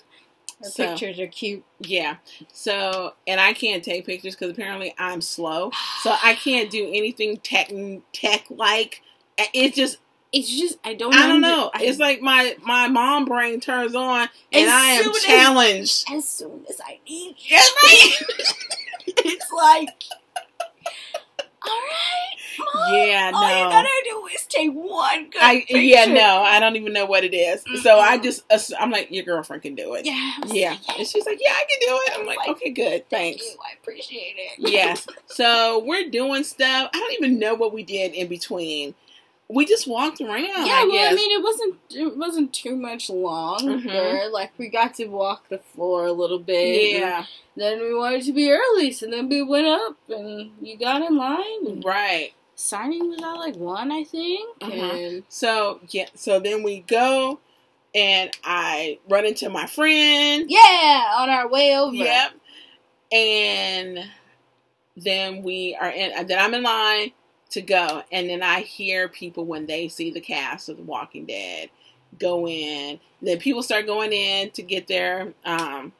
[0.61, 1.63] The So- pictures are cute.
[1.79, 2.17] Yeah.
[2.51, 5.71] So, and I can't take pictures because apparently I'm slow.
[6.01, 7.71] So I can't do anything tech
[8.13, 9.01] tech like.
[9.53, 9.99] It just
[10.31, 11.13] It's just I don't.
[11.15, 11.71] I don't know.
[11.75, 16.05] It's like my my mom brain turns on, As and I am soon as- challenged.
[16.11, 18.15] as soon as I eat, Yes, right.
[19.07, 19.89] it's like,
[21.65, 22.93] all right, mom.
[22.93, 23.37] Yeah, no.
[23.37, 25.77] All you gotta do is take one good I picture.
[25.77, 27.63] yeah no, I don't even know what it is.
[27.83, 28.43] So I just
[28.79, 30.05] I'm like your girlfriend can do it.
[30.05, 30.13] Yeah.
[30.13, 32.11] I was Yeah, and she's like, yeah, I can do it.
[32.19, 33.45] I'm like, Like, okay, good, Thank thanks.
[33.45, 33.57] you.
[33.67, 34.69] I appreciate it.
[34.71, 35.07] yes.
[35.27, 36.89] So we're doing stuff.
[36.93, 38.93] I don't even know what we did in between.
[39.51, 40.43] We just walked around.
[40.43, 41.11] Yeah, I well, guess.
[41.11, 43.59] I mean, it wasn't it wasn't too much long.
[43.61, 44.31] Mhm.
[44.31, 46.99] Like we got to walk the floor a little bit.
[46.99, 51.01] yeah, Then we wanted to be early, so then we went up and you got
[51.01, 51.81] in line.
[51.81, 52.33] Right.
[52.55, 54.59] signing was at like one, I think.
[54.59, 54.71] Mhm.
[55.07, 57.39] And So yeah, so then we go,
[57.95, 60.45] and I run into my friend.
[60.47, 61.95] yeah, on our way over.
[61.95, 62.31] Yep.
[63.11, 64.09] And
[64.95, 66.27] then we are in.
[66.27, 67.13] Then I'm in line
[67.51, 71.25] to go, and then I hear people when they see the cast of The Walking
[71.25, 71.69] Dead
[72.19, 72.99] go in.
[73.21, 75.93] Then people start going in to get their um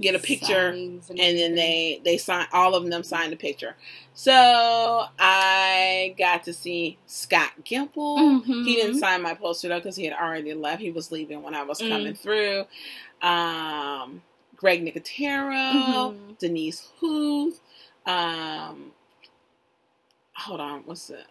[0.00, 0.72] get a picture.
[0.72, 3.76] Signings and then they they sign all of them sign the picture.
[4.14, 8.42] So I got to see Scott Gimple.
[8.44, 8.64] Mhm.
[8.64, 10.82] He didn't sign my poster though because he had already left.
[10.82, 11.88] He was leaving when I was Mm.
[11.88, 12.64] coming through.
[13.22, 14.22] Um,
[14.56, 16.38] Greg Nicotero, Mhm.
[16.38, 17.60] Denise Huth.
[18.06, 18.92] Um,
[20.36, 21.26] hold on, what's it?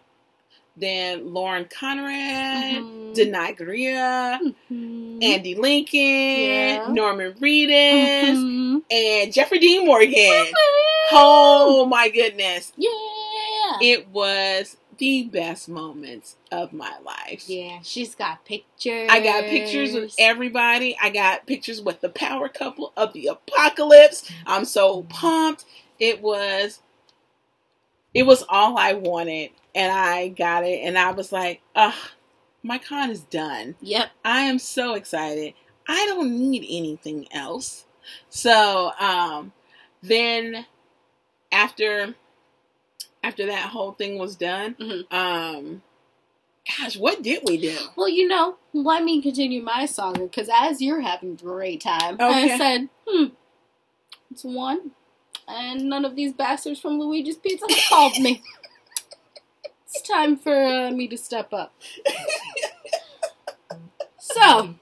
[0.78, 3.14] Then Lauren Cohan, Mhm.
[3.16, 3.56] Danai
[4.70, 5.22] Mhm.
[5.24, 6.86] Andy Lincoln, Yeah.
[6.90, 8.82] Norman Reedus, Mhm.
[8.90, 10.52] and Jeffrey Dean Morgan.
[11.12, 12.72] Oh my goodness.
[12.76, 12.90] Yeah.
[13.80, 17.44] It was the best moments of my life.
[17.48, 19.08] yeah, she's got pictures.
[19.10, 20.96] I got pictures with everybody.
[21.00, 24.30] I got pictures with the power couple of the apocalypse.
[24.46, 25.64] I'm so pumped.
[25.98, 26.80] It was
[28.16, 31.94] it was all I wanted and I got it and I was like, "Ugh,
[32.62, 34.10] my con is done." Yep.
[34.24, 35.52] I am so excited.
[35.86, 37.84] I don't need anything else.
[38.30, 39.52] So, um,
[40.02, 40.66] then
[41.52, 42.14] after
[43.22, 45.12] after that whole thing was done, Mhm.
[45.12, 45.82] um,
[46.78, 47.76] gosh, what did we do?
[47.96, 52.14] Well, you know, let me continue my song because as you're having a great time,
[52.14, 52.54] Okay.
[52.54, 53.26] I said, hmm,
[54.30, 54.92] it's one,
[55.48, 58.42] and none of these bastards from Luigi's Pizza called me.
[59.84, 61.74] it's time for uh, me to step up.
[64.18, 64.74] so,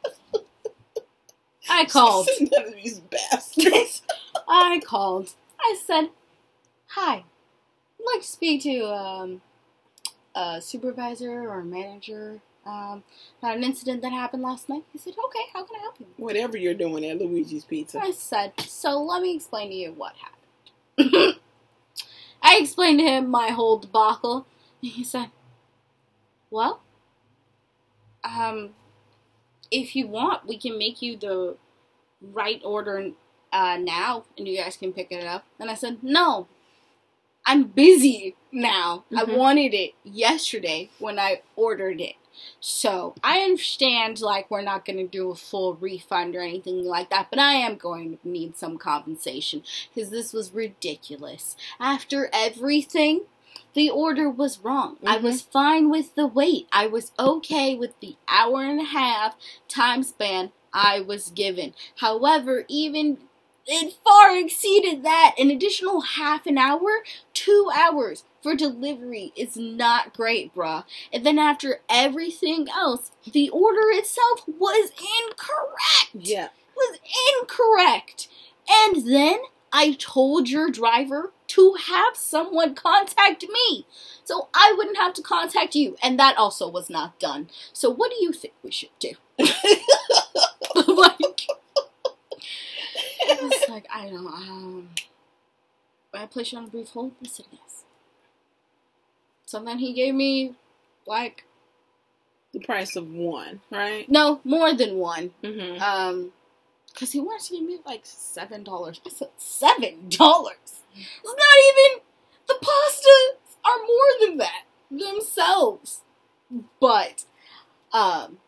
[1.69, 2.29] I called.
[2.41, 4.03] None of these bastards.
[4.49, 5.31] I called.
[5.61, 6.11] I said,
[6.89, 7.25] "Hi, I'd
[8.15, 9.41] like to speak to um,
[10.35, 13.03] a supervisor or a manager um,
[13.41, 16.07] about an incident that happened last night." He said, "Okay, how can I help you?"
[16.17, 18.01] Whatever you're doing at Luigi's Pizza.
[18.01, 20.44] I said, "So let me explain to you what happened."
[22.43, 24.47] I explained to him my whole debacle,
[24.83, 25.31] and he said,
[26.51, 26.83] "Well,
[28.25, 28.75] um,
[29.71, 31.57] if you want, we can make you the
[32.21, 33.13] right order
[33.53, 36.49] uh, now, and you guys can pick it up." And I said, "No,
[37.47, 39.05] I'm busy now.
[39.15, 39.37] I Mhm.
[39.39, 42.17] wanted it yesterday when I ordered it."
[42.61, 47.11] So I understand, like, we're not going to do a full refund or anything like
[47.11, 49.63] that, but I am going to need some compensation
[49.95, 51.57] because this was ridiculous.
[51.81, 53.23] After everything,
[53.75, 54.99] the order was wrong.
[55.05, 55.23] I Mhm.
[55.23, 56.69] was fine with the wait.
[56.73, 59.37] I was okay with the hour and a half
[59.69, 61.75] time span I was given.
[61.97, 63.19] However, even
[63.67, 65.35] it far exceeded that.
[65.39, 70.85] An additional half an hour, two hours for delivery is not great, bruh.
[71.11, 76.13] And then after everything else, the order itself was incorrect.
[76.13, 76.49] Yeah.
[76.77, 76.99] Was
[77.41, 78.29] incorrect.
[78.69, 79.39] And then
[79.73, 83.87] I told your driver to have someone contact me.
[84.25, 85.97] So I wouldn't have to contact you.
[86.03, 87.49] And that also was not done.
[87.73, 89.13] So what do you think we should do?
[89.39, 89.49] like
[93.27, 94.91] it was like I don't um
[96.13, 97.13] I place you on a brief hold?
[97.27, 97.85] Said yes.
[99.55, 100.55] So then he gave me
[101.07, 101.45] like
[102.53, 104.05] The price of one, right?
[104.11, 105.31] no, more than one.
[105.45, 105.81] Mm-hmm.
[105.81, 106.33] Um
[106.93, 109.01] because he wanted to give me like seven dollars.
[109.07, 110.83] I said seven dollars.
[110.97, 112.03] It's not even
[112.49, 116.01] the pastas are more than that themselves.
[116.81, 117.25] But
[117.93, 118.39] um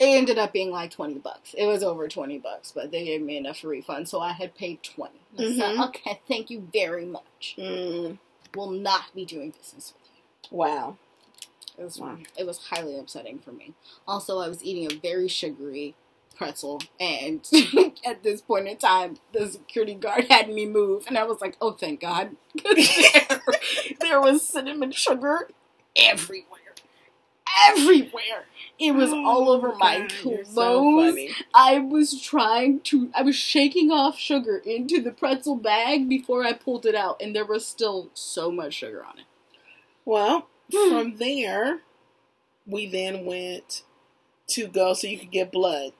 [0.00, 1.54] it ended up being like 20 bucks.
[1.58, 4.82] It was over 20 bucks, but they gave me enough refund, so I had paid
[4.82, 5.12] 20.
[5.36, 5.88] I said, Mhm.
[5.88, 7.56] okay, thank you very much.
[7.58, 8.16] Mm.
[8.54, 10.07] Will not be doing business with you.
[10.50, 10.96] Wow.
[11.78, 12.18] It was Wow.
[12.36, 13.74] it was highly upsetting for me.
[14.06, 15.94] Also, I was eating a very sugary
[16.36, 17.48] pretzel, and
[18.06, 21.56] at this point in time, the security guard had me move, and I was like,
[21.60, 23.42] "Oh, thank God!" there,
[24.00, 25.48] there was cinnamon sugar
[25.96, 26.74] everywhere,
[27.68, 28.46] everywhere.
[28.78, 30.48] It was all over my clothes.
[30.54, 30.90] so.
[31.54, 36.52] I was trying to, I was shaking off sugar into the pretzel bag before I
[36.52, 39.24] pulled it out, and there was still so much sugar on it.
[40.08, 40.88] Well, Hmm.
[40.88, 41.80] from there,
[42.66, 43.82] we then went
[44.48, 45.92] to go so you could get blood,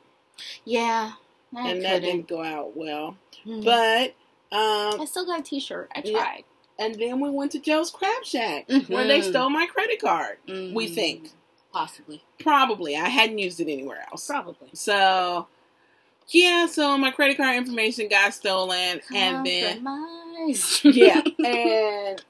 [0.64, 1.12] Yeah,
[1.54, 2.02] I and that couldn't.
[2.02, 3.18] didn't go out well.
[3.44, 3.60] Hmm.
[3.60, 4.14] But
[4.50, 5.90] I um, still got a T-shirt.
[5.94, 6.12] I Yeah.
[6.12, 6.44] tried.
[6.78, 9.24] and then we went to Joe's Crab Shack where they Mhm.
[9.24, 10.38] stole my credit card.
[10.46, 11.30] We Mm, think
[11.72, 14.26] possibly, probably I hadn't used it anywhere else.
[14.26, 14.70] probably.
[14.72, 15.48] So
[16.28, 19.84] yeah, so my credit card information got stolen, and then
[20.84, 22.22] yeah, and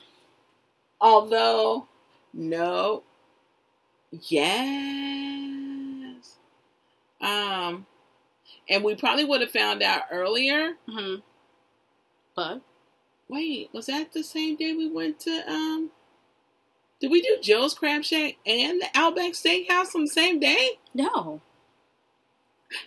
[1.01, 1.89] although
[2.33, 3.03] no,
[4.13, 4.39] yes,
[7.21, 7.87] um,
[8.69, 10.75] and we probably would have found out earlier.
[10.89, 11.17] hmm
[12.37, 12.63] But
[13.29, 15.91] Wait, was that the same day we went to um?
[17.01, 20.79] Did we do Joe's Crab Shack and the Outback Steakhouse on the same day?
[20.95, 21.41] no,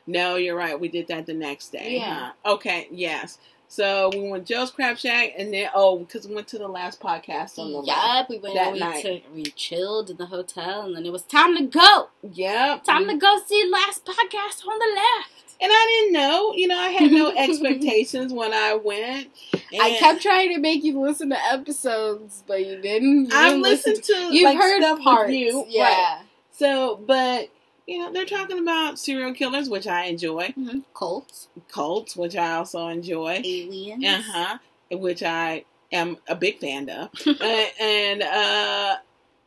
[0.05, 0.77] No, you're right.
[0.79, 1.97] We did that the next day.
[1.97, 2.31] Yeah.
[2.43, 2.53] huh?
[2.53, 2.87] Okay.
[2.91, 3.37] Yes.
[3.71, 6.99] So we went Joe's Crab Shack, and then oh, because we went to the last
[6.99, 7.87] podcast on the left.
[7.87, 8.55] Yep, we went.
[8.55, 9.01] that we night.
[9.01, 12.09] took, we chilled in the hotel, and then it was time to go.
[12.21, 12.83] Yep.
[12.83, 15.55] Time to go see last podcast on the left.
[15.61, 16.53] And I didn't know.
[16.53, 19.29] You know, I had no expectations when I went.
[19.53, 23.27] I kept trying to make you listen to episodes, but you didn't.
[23.27, 25.31] You I've listened to You've like heard stuff parts.
[25.31, 25.83] you, yeah.
[25.83, 26.23] right?
[26.51, 27.47] So, but
[27.91, 30.51] you know, they're talking about serial killers, which I enjoy.
[30.53, 33.41] hmm Colts, Cults, which I also enjoy.
[33.43, 34.05] aliens.
[34.05, 34.57] Uh huh.
[34.91, 37.09] Which I am a big fan of.
[37.27, 38.95] uh, and uh,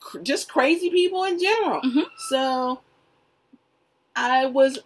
[0.00, 1.80] cr- just crazy people in general.
[1.82, 2.04] Mhm.
[2.28, 2.80] So
[4.16, 4.78] I was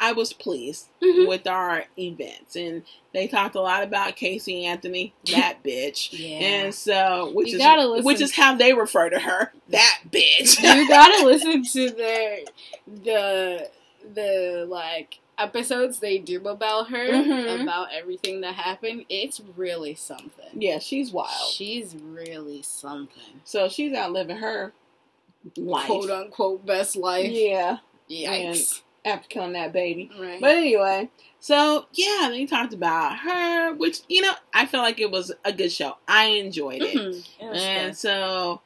[0.00, 1.28] I was pleased Mhm.
[1.28, 2.82] with our events, and
[3.12, 6.08] they talked a lot about Casey Anthony, that bitch.
[6.12, 6.38] Yeah.
[6.38, 7.58] And so, which You
[7.98, 10.58] is which is how they refer to her, that bitch.
[10.62, 12.38] you gotta listen to their
[12.86, 13.70] the
[14.14, 17.62] the like episodes they do about her Mhm.
[17.62, 19.04] about everything that happened.
[19.08, 20.50] It's really something.
[20.54, 21.52] yeah, she's wild.
[21.52, 23.40] She's really something.
[23.44, 24.72] So she's out living her
[25.56, 25.86] life.
[25.86, 27.30] Quote unquote best life.
[27.30, 27.78] Yeah,
[28.10, 28.80] Yikes.
[29.04, 30.10] After killing that baby.
[30.18, 30.40] Right.
[30.40, 31.08] But anyway,
[31.38, 35.52] so yeah, they talked about her, which you know I felt like it was a
[35.52, 35.96] good show.
[36.08, 37.18] I enjoyed it, Mhm.
[37.40, 37.96] It and good.
[37.96, 38.60] so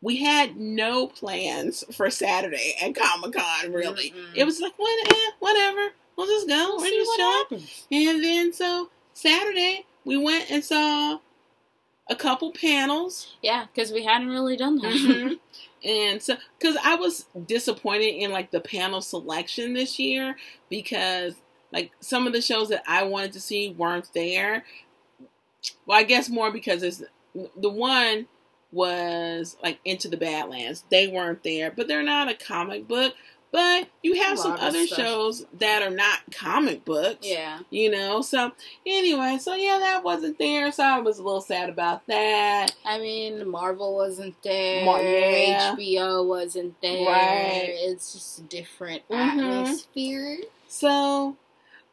[0.00, 3.72] we had no plans for Saturday at Comic Con.
[3.72, 4.32] Really, Mm-mm.
[4.36, 5.88] it was like what, eh, whatever.
[6.16, 6.54] We'll just go.
[6.76, 7.86] We'll see just what happens.
[7.90, 11.18] And then so Saturday we went and saw
[12.10, 13.34] a couple panels.
[13.42, 14.92] Yeah, because we hadn't really done that.
[14.92, 15.38] Mhm.
[15.84, 20.36] and so, because I was disappointed in like the panel selection this year
[20.70, 21.34] because
[21.72, 24.64] like some of the shows that I wanted to see weren't there.
[25.86, 27.02] Well, I guess more because it's
[27.56, 28.26] the one
[28.72, 30.84] was like Into the Badlands.
[30.90, 33.14] They weren't there, but they're not a comic book.
[33.54, 34.98] But you have some other stuff.
[34.98, 37.60] shows that are not comic books yeah.
[37.70, 38.50] you know so
[38.84, 42.98] anyway so yeah that wasn't there so i was a little sad about that I
[42.98, 44.84] mean, Marvel wasn't there.
[44.84, 45.72] Mar- yeah.
[45.76, 47.06] HBO wasn't there.
[47.06, 47.68] Right.
[47.76, 49.60] It's just a different Mhm.
[49.60, 50.38] atmosphere.
[50.66, 51.36] so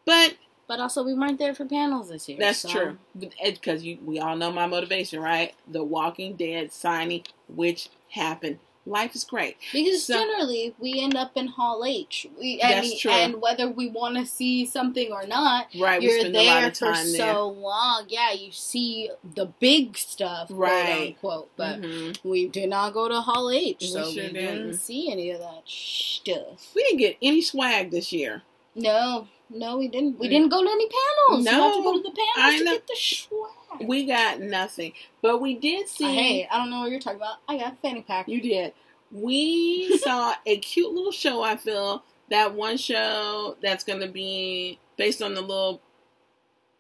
[0.05, 2.37] but But also, we weren't there for panels this year.
[2.39, 7.23] that's so- true because you we all know my motivation right the walking dead signing
[7.47, 12.25] which happened life is great Because So- generally, we end up in Hall H.
[12.39, 13.11] We, and, That's true.
[13.11, 16.59] and whether we want to see something or not, right we you're spend a lot
[16.61, 18.05] there of for so there long.
[18.09, 21.15] Yeah, you see the big stuff, Right.
[21.19, 21.49] quote unquote.
[21.57, 22.17] But Mhm.
[22.23, 24.73] we did not go to Hall H, We so sure we didn't didn't.
[24.79, 26.71] see any of that stuff.
[26.75, 28.41] we didn't get any swag this year
[28.73, 30.17] No, no, we didn't.
[30.17, 30.29] We Mm.
[30.29, 31.45] didn't go to any panels.
[31.45, 32.71] you have to No, go to the panels I to know.
[32.73, 33.51] get the swag.
[33.79, 37.19] We got nothing but we did uh, see Hey, I don't know what you're talking
[37.19, 37.37] about.
[37.47, 38.27] I got a fanny pack.
[38.27, 38.73] You did.
[39.11, 42.03] We saw a cute little show, I feel.
[42.29, 45.81] That one show that's going to be based on the little,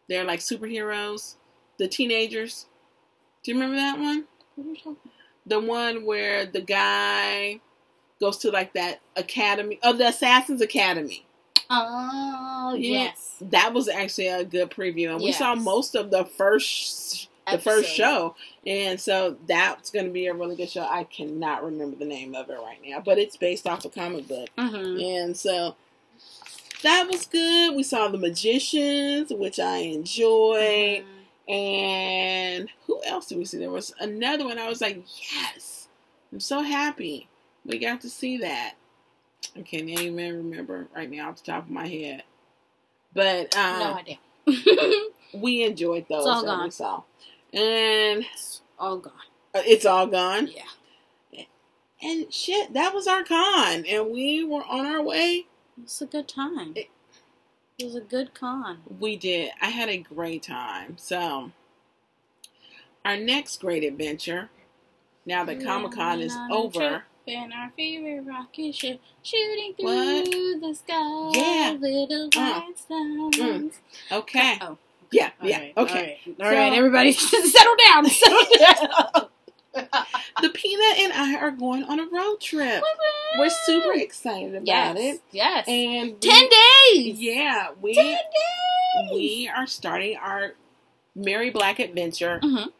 [0.07, 1.35] they're like superheroes,
[1.77, 2.67] the teenagers.
[3.43, 4.25] Do you remember that one?
[4.55, 5.13] What are you talking about?
[5.45, 7.59] The one where the guy
[8.19, 11.25] goes to like that academy, oh, the Assassin's Academy.
[11.73, 13.37] Oh, yes.
[13.39, 15.13] That was actually a good preview.
[15.13, 18.35] And we saw most of the first the first show.
[18.65, 20.81] And so that's going to be a really good show.
[20.87, 24.27] I cannot remember the name of it right now, but it's based off a comic
[24.27, 24.49] book.
[24.57, 24.99] Mm-hmm.
[24.99, 25.75] And so
[26.83, 27.75] that was good.
[27.75, 31.05] We saw The Magicians, which I enjoyed.
[31.47, 33.57] And who else did we see?
[33.57, 34.59] There was another one.
[34.59, 35.87] I was like, yes,
[36.31, 37.27] I'm so happy
[37.65, 38.75] we got to see that.
[39.57, 42.23] I can't even remember right now off the top of my head.
[43.13, 44.17] But um, no idea.
[45.33, 46.71] we enjoyed those It's all that we gone.
[46.71, 47.03] saw.
[47.53, 49.13] And it's all gone.
[49.53, 50.47] uh, it's all gone.
[50.47, 51.43] Yeah.
[52.03, 55.45] And shit, that was our con, and we were on our way.
[55.77, 56.73] It was a good time.
[56.75, 56.89] It-
[57.77, 58.79] It was a good con.
[58.99, 59.51] We did.
[59.61, 60.97] I had a great time.
[60.97, 61.51] So,
[63.05, 64.49] our next great adventure,
[65.27, 69.73] now that Comic Con is Went on a over, In our favorite rocket ship, shooting
[69.75, 70.25] through What?
[70.61, 71.77] the sky, Yeah.
[71.79, 72.61] little Uh.
[72.89, 73.79] rhinestones.
[74.11, 74.57] okay.
[74.61, 74.77] Oh,
[75.11, 76.19] Yeah, all yeah, right, okay.
[76.25, 79.27] All right, all right, So- everybody, settle down, settle down.
[80.41, 82.83] The Peanut and I are going on a road trip.
[83.37, 85.21] We're super excited about yes, it.
[85.31, 85.67] yes.
[85.67, 87.19] And we- Ten days.
[87.21, 89.11] Yeah, we Ten days.
[89.13, 90.55] we are starting our
[91.15, 92.71] merry Black adventure Mhm.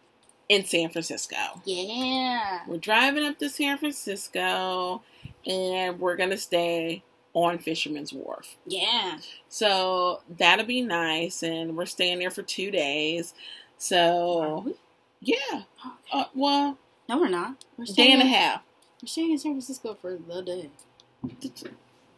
[0.51, 1.37] In San Francisco.
[1.63, 2.59] Yeah.
[2.67, 5.01] We're driving up to San Francisco
[5.45, 8.57] and we're going to stay on Fisherman's Wharf.
[8.65, 9.19] Yeah.
[9.47, 11.41] So that'll be nice.
[11.41, 13.33] And we're staying there for two days.
[13.77, 14.75] So,
[15.21, 15.63] yeah.
[16.11, 16.77] Uh, well,
[17.07, 17.63] No, we're not.
[17.77, 18.61] We're day staying and a half.
[19.01, 20.69] We're staying in San Francisco for the day.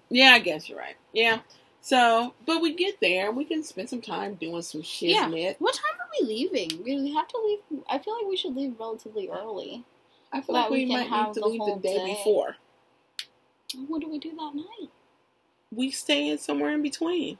[0.10, 0.96] Yeah, I guess you're right.
[1.14, 1.42] Yeah.
[1.84, 5.28] So, but we get there, we can spend some time doing some Yeah.
[5.60, 6.82] What time are we leaving?
[6.82, 7.82] We have to leave.
[7.90, 9.84] I feel like we should leave relatively early.
[10.32, 12.14] I feel like we, we might have to the leave the day, day.
[12.14, 12.56] before.
[13.90, 14.90] What do we do that night?
[15.76, 17.38] We stay in somewhere in between.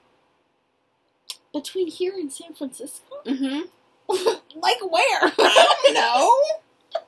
[1.54, 3.22] Between here and San Francisco?
[3.24, 3.62] Mm-hmm.
[4.60, 5.32] like where?
[5.38, 6.38] I don't know.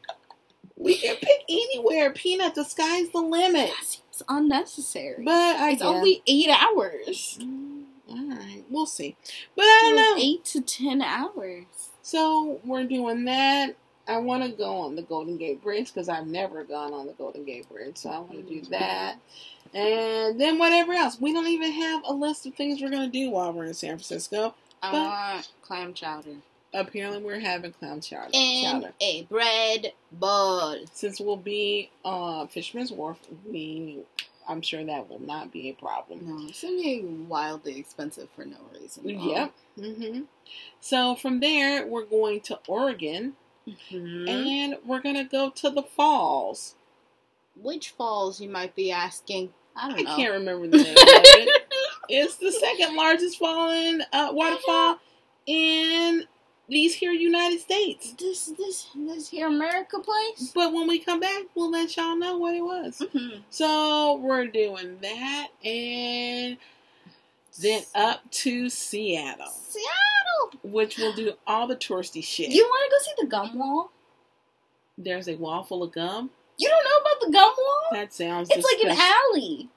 [0.78, 2.12] We can pick anywhere.
[2.12, 3.95] Peanut, the sky's the limit.
[4.28, 5.24] Unnecessary.
[5.24, 5.88] But I it's guess.
[5.88, 7.38] only eight hours.
[7.40, 9.16] Mm, all right, we'll see.
[9.54, 10.22] But I don't know.
[10.22, 11.64] Eight to ten hours.
[12.02, 13.76] So we're doing that.
[14.08, 17.12] I want to go on the Golden Gate Bridge because I've never gone on the
[17.14, 17.96] Golden Gate Bridge.
[17.96, 19.16] So I want to do that.
[19.74, 21.20] And then whatever else.
[21.20, 23.74] We don't even have a list of things we're going to do while we're in
[23.74, 24.54] San Francisco.
[24.82, 26.36] I want clam chowder
[26.74, 28.30] Apparently, we're having clown chowder.
[28.34, 28.94] and chowder.
[29.00, 30.76] a bread bowl.
[30.92, 33.18] Since we'll be on Fisherman's Wharf,
[33.50, 34.00] we
[34.48, 36.20] I'm sure that will not be a problem.
[36.22, 39.08] No, it's gonna be wildly expensive for no reason.
[39.08, 39.52] Yep.
[39.78, 40.20] Mm-hmm.
[40.80, 43.34] So from there, we're going to Oregon,
[43.66, 44.28] Mhm.
[44.28, 46.74] and we're gonna go to the falls.
[47.60, 49.52] Which falls, you might be asking?
[49.74, 50.12] I don't I know.
[50.12, 51.62] I can't remember the name of it.
[52.08, 55.00] It's the second largest falling uh, waterfall
[55.44, 56.22] in
[56.68, 58.12] these here United States.
[58.12, 60.52] This this this here America place.
[60.54, 62.98] But when we come back, we'll let y'all know what it was.
[63.00, 63.40] Mm-hmm.
[63.50, 66.56] So we're doing that, and
[67.60, 70.60] then up to Seattle, Seattle.
[70.62, 72.50] which will do all the touristy shit.
[72.50, 73.92] You want to go see the gum wall?
[74.98, 76.30] There's a wall full of gum.
[76.58, 77.82] You don't know about the gum wall?
[77.92, 78.48] That sounds.
[78.50, 79.68] It's like an alley.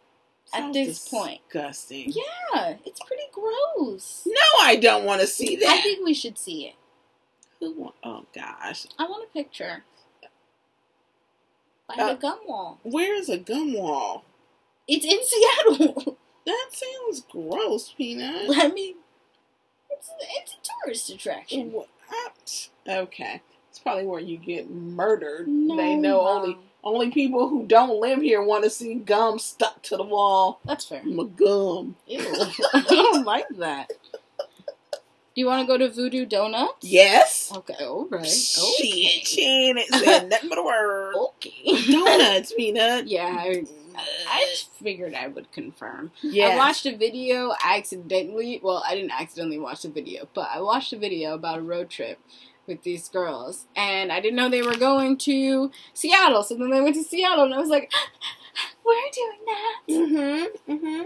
[0.53, 1.41] at sounds this point.
[1.51, 2.13] Disgusting.
[2.13, 4.23] Yeah, it's pretty gross.
[4.25, 5.67] No, I don't want to see that.
[5.67, 6.75] I think we should see it.
[7.59, 9.83] Who wa- oh gosh, I want a picture.
[11.87, 12.79] By Uh, the gum wall.
[12.83, 14.23] where is a gum wall?
[14.87, 16.17] It's in Seattle.
[16.45, 18.49] That sounds gross, Peanut.
[18.57, 18.95] I mean,
[19.91, 21.71] it's it's a tourist attraction.
[21.71, 21.89] What?
[22.87, 25.47] Okay, it's probably where you get murdered.
[25.47, 26.37] No, they know Mom.
[26.41, 30.59] only only people who don't live here want to see gum stuck to the wall.
[30.65, 31.03] That's fair.
[31.03, 31.97] My gum.
[32.07, 32.19] Ew.
[32.73, 33.91] I don't like that.
[35.39, 36.73] Do you want to go to Voodoo Donuts?
[36.81, 37.49] Yes.
[37.55, 38.25] Okay, all right.
[38.25, 41.15] Shit, she ain't said nothing but a word.
[41.15, 41.81] Okay.
[41.89, 43.07] Donuts, Peanut.
[43.07, 43.63] Yeah, I,
[44.27, 46.11] I just figured I would confirm.
[46.21, 46.47] Yeah.
[46.47, 48.59] I watched a video accidentally.
[48.61, 51.89] Well, I didn't accidentally watch the video, but I watched a video about a road
[51.89, 52.19] trip
[52.67, 56.43] with these girls, and I didn't know they were going to Seattle.
[56.43, 57.89] So then they went to Seattle, and I was like,
[58.85, 60.73] "We're doing that." Mm-hmm.
[60.73, 61.01] Mm-hmm.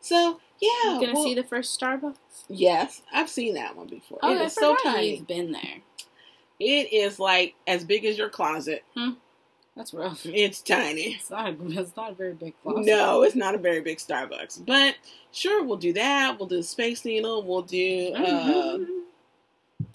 [0.00, 2.16] So yeah, You gonna well, see the first Starbucks?
[2.48, 4.18] Yes, I've seen that one before.
[4.22, 5.16] Oh, it I is so tiny.
[5.16, 5.78] You've been there.
[6.60, 8.84] It is like as big as your closet.
[9.76, 10.26] That's rough.
[10.26, 11.14] It's tiny.
[11.14, 11.50] It's not.
[11.50, 12.84] A, it's not a very big closet.
[12.84, 14.66] No, it's not a very big Starbucks.
[14.66, 14.96] But
[15.30, 16.36] sure, we'll do that.
[16.38, 17.44] We'll do Space Needle.
[17.44, 18.18] We'll do uh,
[18.78, 18.86] Mhm.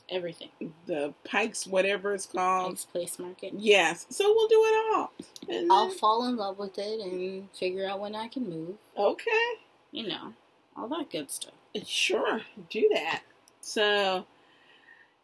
[0.09, 0.49] Everything.
[0.86, 2.68] the Pikes, whatever it's called.
[2.68, 3.53] Thanks, place market.
[3.57, 4.05] Yes.
[4.09, 5.11] So we'll do it all.
[5.49, 8.76] And I'll then- fall in love with it and figure out when I can move.
[8.97, 9.30] okay.
[9.91, 10.34] You know,
[10.76, 11.53] all that good stuff.
[11.86, 13.21] Sure, do that.
[13.61, 14.26] So,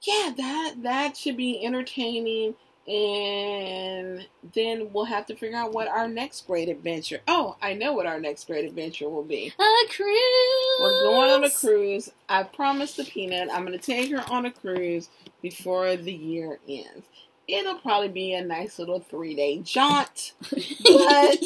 [0.02, 2.56] yeah, that that should be entertaining,
[2.88, 7.20] and then we'll have to figure out what our next great adventure.
[7.28, 9.54] Oh, I know what our next great adventure will be.
[9.60, 10.80] A cruise.
[10.82, 12.10] We're going on a cruise.
[12.28, 15.10] I promised the peanut I'm going to take her on a cruise
[15.42, 17.06] before the year ends.
[17.48, 21.44] It'll probably be a nice little three day jaunt, but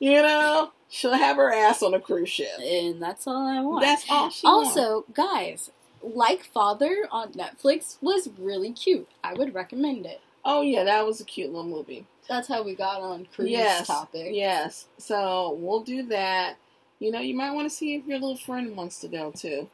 [0.00, 2.58] you know she'll have her ass on a cruise ship.
[2.60, 3.82] and that's all I want.
[3.82, 4.76] That's all she wants.
[4.76, 5.70] also, guys,
[6.02, 9.08] like Father on Netflix was really cute.
[9.24, 10.20] I would recommend it.
[10.44, 12.06] Oh yeah, that was a cute little movie.
[12.28, 14.28] That's how we got on cruise yes, topic.
[14.32, 14.86] Yes.
[14.98, 16.56] So we'll do that.
[16.98, 19.68] You know, you might want to see if your little friend wants to go too.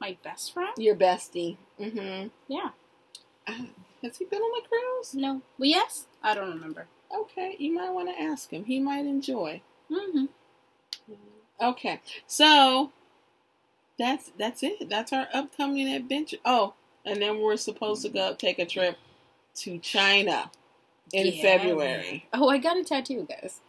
[0.00, 0.72] My best friend?
[0.78, 1.58] Your bestie.
[1.78, 2.28] Mm-hmm.
[2.48, 2.70] Yeah.
[3.46, 3.66] Uh,
[4.02, 5.14] has he been on a cruise?
[5.14, 5.42] No.
[5.58, 6.06] Well, yes.
[6.22, 6.86] I don't remember.
[7.14, 8.64] Okay, you might want to ask him.
[8.64, 9.62] He might enjoy.
[9.90, 10.26] Mm-hmm.
[11.60, 12.90] Okay, so
[13.98, 14.88] that's that's it.
[14.88, 16.38] That's our upcoming adventure.
[16.44, 16.74] Oh,
[17.04, 18.96] and then we're supposed to go take a trip
[19.56, 20.50] to China
[21.12, 21.42] in Yeah.
[21.42, 22.26] February.
[22.32, 23.60] Oh, I got a tattoo, guys.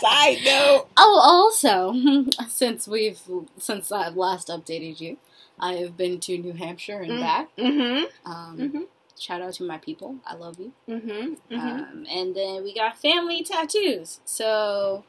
[0.00, 0.86] Side note.
[0.96, 1.94] Oh, also,
[2.48, 3.20] since we've
[3.58, 5.16] since I've last updated you,
[5.58, 7.20] I have been to New Hampshire and Mm.
[7.20, 7.56] back.
[7.56, 8.30] Mm-hmm.
[8.30, 8.82] Um, Mm-hmm.
[9.18, 10.16] Shout out to my people.
[10.26, 10.72] I love you.
[10.88, 11.10] Mm-hmm.
[11.10, 11.54] mm-hmm.
[11.58, 14.20] Um, and then we got family tattoos.
[14.24, 15.04] So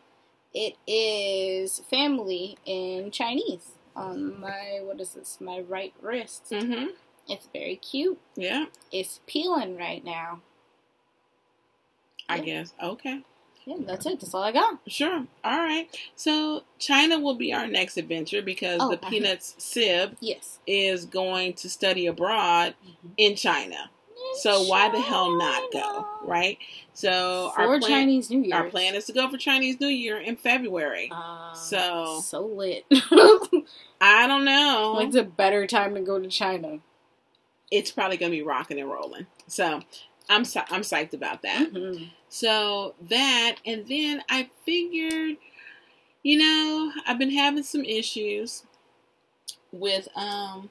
[0.54, 5.38] it is family in Chinese on my what is this?
[5.42, 6.46] My right wrist.
[6.52, 6.88] mm-hmm.
[7.28, 8.20] It's very cute.
[8.36, 10.42] Yeah, It's peeling right now.
[12.28, 12.44] I Yeah.
[12.44, 12.74] guess.
[12.82, 13.22] Okay.
[13.66, 14.20] Yeah, that's it.
[14.20, 14.80] That's all I got.
[14.88, 15.28] Sure.
[15.44, 15.88] All right.
[16.16, 20.60] So China will be our next adventure because Oh, the Peanuts Sib Yes.
[20.66, 23.08] is going to study abroad Mm-hmm.
[23.18, 23.92] in China.
[24.36, 26.58] So why the hell not go, right?
[26.94, 28.56] So For our plan, Chinese New Year.
[28.56, 31.10] our plan is to go for Chinese New Year in February.
[31.12, 32.86] Uh, So- so lit.
[34.02, 34.94] I don't know.
[34.98, 36.80] When's a better time to go to China?
[37.72, 39.28] It's probably gonna be rocking and rolling.
[39.48, 39.82] So
[40.30, 41.72] I'm I'm psyched about that.
[41.72, 42.10] Mhm.
[42.30, 45.38] So that, and then I figured,
[46.24, 48.64] you know, I've been having some issues
[49.72, 50.70] with um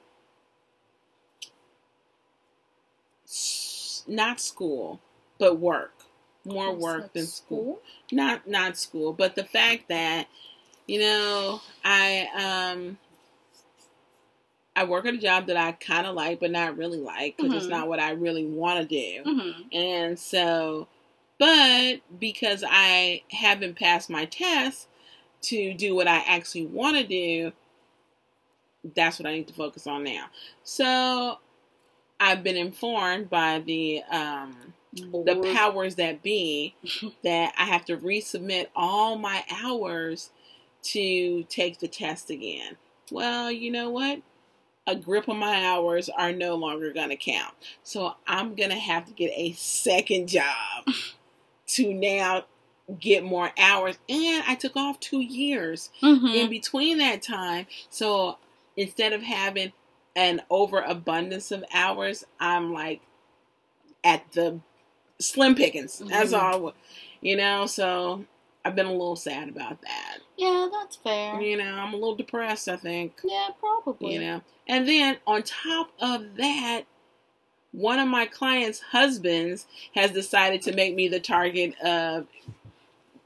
[3.25, 4.99] s- not school,
[5.37, 5.93] but work.
[6.45, 7.79] More work than school.
[8.11, 10.27] Not not school, but the fact that
[10.87, 12.27] you know, I
[12.73, 12.97] um
[14.75, 17.53] I work at a job that I kind of like but not really like because
[17.53, 17.69] it's Mhm.
[17.69, 19.29] not what I really want to do.
[19.29, 19.73] Mhm.
[19.73, 20.87] And so,
[21.37, 24.87] but because I haven't passed my test
[25.43, 27.51] to do what I actually want to do,
[28.95, 30.27] that's what I need to focus on now.
[30.63, 31.39] So,
[32.19, 36.75] I've been informed by the um, the powers that be
[37.23, 40.31] that I have to resubmit all my hours
[40.83, 42.77] to take the test again.
[43.11, 44.21] Well, you know what?
[44.87, 47.53] A grip of my hours are no longer going to count.
[47.83, 50.85] So I'm going to have to get a second job
[51.67, 52.45] to now
[52.99, 53.99] get more hours.
[54.07, 56.33] And I took off two years Mhm.
[56.35, 57.67] in between that time.
[57.91, 58.37] So
[58.75, 59.73] instead of having
[60.19, 62.99] an overabundance of hours, I'm like
[64.03, 64.59] at the
[65.17, 65.99] slim pickings.
[65.99, 66.41] That's Mhm.
[66.41, 66.73] all.
[67.21, 68.25] You know, so
[68.65, 70.17] I've been a little sad about that.
[70.37, 71.39] Yeah, that's fair.
[71.41, 73.21] You know, I'm a little depressed, I think.
[73.23, 74.13] Yeah, probably.
[74.13, 74.41] You know.
[74.67, 76.83] And then on top of that,
[77.71, 82.27] one of my clients' husbands has decided to make me the target of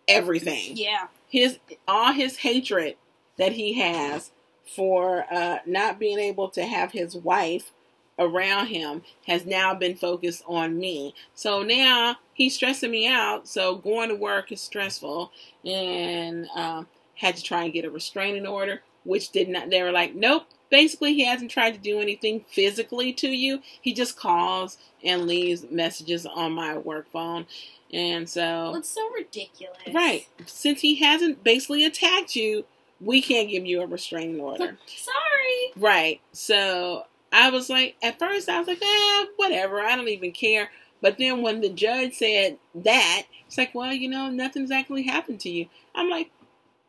[0.07, 1.07] everything Yeah.
[1.29, 2.97] his all his hatred
[3.37, 4.31] that he has
[4.65, 7.71] for uh, not being able to have his wife
[8.19, 11.13] around him has now been focused on me.
[11.33, 13.47] So now he's stressing me out.
[13.47, 15.31] So going to work is stressful,
[15.65, 19.69] and um, had to try and get a restraining order, which did not.
[19.69, 20.45] They were like, nope.
[20.69, 23.61] Basically, he hasn't tried to do anything physically to you.
[23.79, 27.45] He just calls and leaves messages on my work phone,
[27.91, 29.77] and so it's so ridiculous.
[29.93, 30.27] Right.
[30.47, 32.65] Since he hasn't basically attacked you,
[33.03, 34.77] we can't give you a restraining order.
[34.85, 35.73] Sorry.
[35.77, 36.21] right.
[36.31, 39.81] So I was like, at first, I was like, eh, whatever.
[39.81, 40.69] I don't even care.
[41.01, 45.41] But then when the judge said that, it's like, well, you know, nothing's actually happened
[45.41, 45.67] to you.
[45.93, 46.31] I'm like,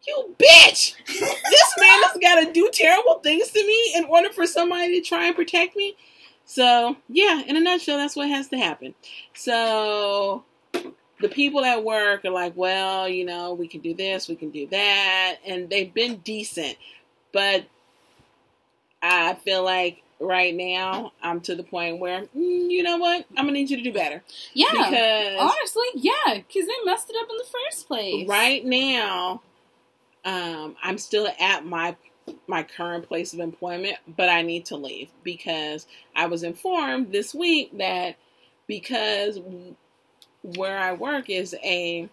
[0.07, 0.95] you bitch!
[1.07, 5.07] this man has got to do terrible things to me in order for somebody to
[5.07, 5.97] try and protect me.
[6.45, 8.95] So, yeah, in a nutshell, that's what has to happen.
[9.35, 10.45] So,
[11.25, 14.51] the people at work are like, well, you know, we can do this, we can
[14.51, 15.37] do that.
[15.47, 16.77] And they've been decent.
[17.33, 17.65] But
[19.03, 23.25] I feel like right now I'm to the point where, mm, you know what?
[23.31, 24.23] I'm going to need you to do better.
[24.53, 24.67] Yeah.
[24.71, 28.29] Because Honestly, yeah, because they messed it up in the first place.
[28.29, 29.41] right now
[30.25, 31.97] um, i'm still at my
[32.47, 37.35] my current place of employment but i need to leave because i was informed this
[37.35, 38.17] week that
[38.67, 39.39] because
[40.57, 42.09] where i work is a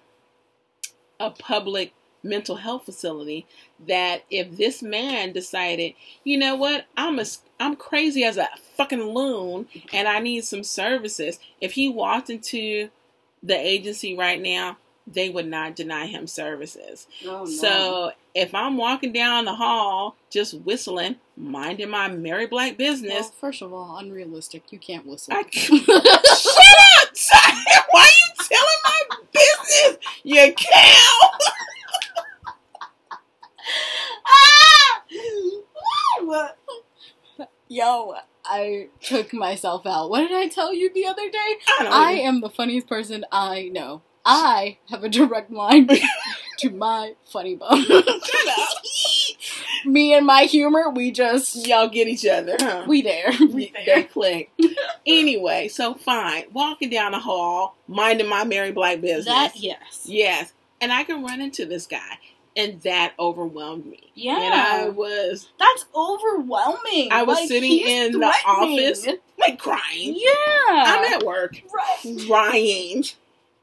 [1.20, 3.46] a public mental health facility
[3.88, 7.26] that if this man decided you know what i'm a
[7.60, 12.90] i'm crazy as a fucking loon and i need some services if he walked into
[13.44, 14.78] the agency right now
[15.08, 17.46] they would not deny him services Oh, no.
[17.46, 23.30] so if I'm walking down the hall just whistling, minding my merry black Well, business,
[23.42, 24.72] first of all, unrealistic.
[24.72, 25.34] You can't whistle.
[25.34, 27.10] I shut up!
[27.92, 28.21] Why are you
[28.52, 29.00] telling my
[29.34, 29.98] business?
[30.24, 31.30] You cow!
[34.26, 35.02] Ah!
[37.68, 40.10] Yo, I took myself out.
[40.10, 41.58] What did I tell you the other day?
[41.80, 44.02] I I even- am the funniest person I know.
[44.26, 45.88] I have a direct line
[46.60, 47.86] to my funny bone.
[49.86, 52.86] Me and my humor, we just Y'all get each other, huh?
[52.88, 53.32] we there.
[53.40, 54.04] We they there.
[54.04, 54.52] click.
[55.06, 56.44] anyway, so fine.
[56.54, 59.26] Walking down the hall, minding my merry black business.
[59.26, 60.04] That yes.
[60.06, 60.54] Yes.
[60.80, 62.18] And I can run into this guy.
[62.58, 64.12] And that overwhelmed me.
[64.14, 64.38] Yeah.
[64.42, 67.10] And I was That's overwhelming.
[67.12, 69.08] I was Like, sitting in the office.
[69.40, 70.16] like crying.
[70.18, 70.34] Yeah.
[70.68, 72.18] I'm at work right.
[72.28, 73.06] crying.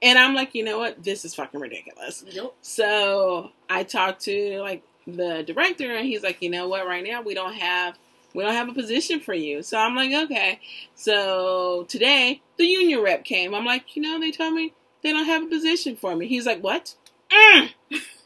[0.00, 1.02] And I'm like, you know what?
[1.04, 2.24] This is fucking ridiculous.
[2.28, 2.54] Yep.
[2.62, 4.82] So I talked to like
[5.16, 7.98] the director and he's like, you know what, right now we don't have
[8.34, 9.62] we don't have a position for you.
[9.62, 10.60] So I'm like, okay.
[10.94, 13.54] So today the union rep came.
[13.54, 16.26] I'm like, you know, they told me they don't have a position for me.
[16.26, 16.94] He's like, what?
[17.30, 17.70] Mm,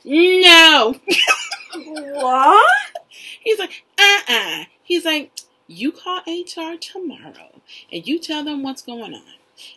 [0.05, 0.97] no.
[1.75, 2.97] What?
[3.41, 4.65] He's like, uh-uh.
[4.83, 5.33] He's like,
[5.67, 9.23] you call HR tomorrow and you tell them what's going on.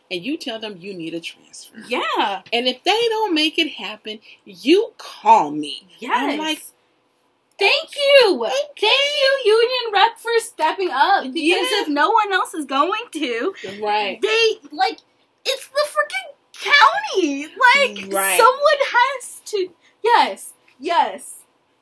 [0.10, 1.78] And you tell them you need a transfer.
[1.88, 2.42] Yeah.
[2.52, 5.88] And if they don't make it happen, you call me.
[6.00, 6.12] Yes.
[6.16, 6.64] I'm like,
[7.58, 8.46] Thank you.
[8.46, 11.24] Thank you, union rep, for stepping up.
[11.24, 11.58] Because Yeah.
[11.82, 14.22] if no one else is going to, right.
[14.22, 15.00] they like
[15.46, 17.44] it's the freaking county.
[17.46, 18.38] Like Right.
[18.38, 19.70] someone has to.
[20.04, 20.54] Yes.
[20.80, 21.36] Yes.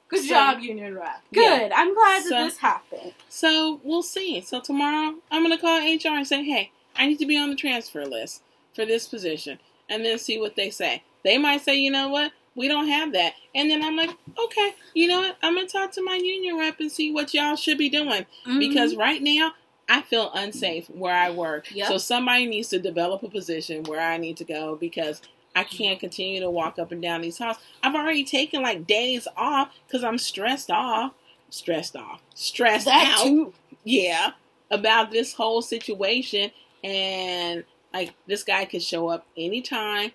[0.09, 1.21] Good So- job, union rep.
[1.33, 1.41] Good.
[1.43, 1.69] Yeah.
[1.75, 3.13] I'm glad that this happened.
[3.29, 4.41] So we'll see.
[4.41, 7.55] So tomorrow I'm gonna call HR and say, hey, I need to be on the
[7.55, 8.43] transfer list
[8.75, 9.59] for this position,
[9.89, 11.03] and then see what they say.
[11.23, 14.75] They might say, you know what, we don't have that, and then I'm like, okay,
[14.93, 17.77] you know what, I'm gonna talk to my union rep and see what y'all should
[17.77, 18.59] be doing mm-hmm.
[18.59, 19.53] because right now
[19.89, 21.73] I feel unsafe where I work.
[21.73, 21.87] Yep.
[21.87, 25.21] So somebody needs to develop a position where I need to go because
[25.55, 27.57] I can't continue to walk up and down these halls.
[27.81, 31.13] I've already taken like days off because I'm stressed off,
[31.49, 33.23] stressed off, stressed that out.
[33.23, 33.53] too.
[33.83, 34.31] Yeah,
[34.71, 36.51] about this whole situation
[36.83, 40.11] and like this guy could show up anytime.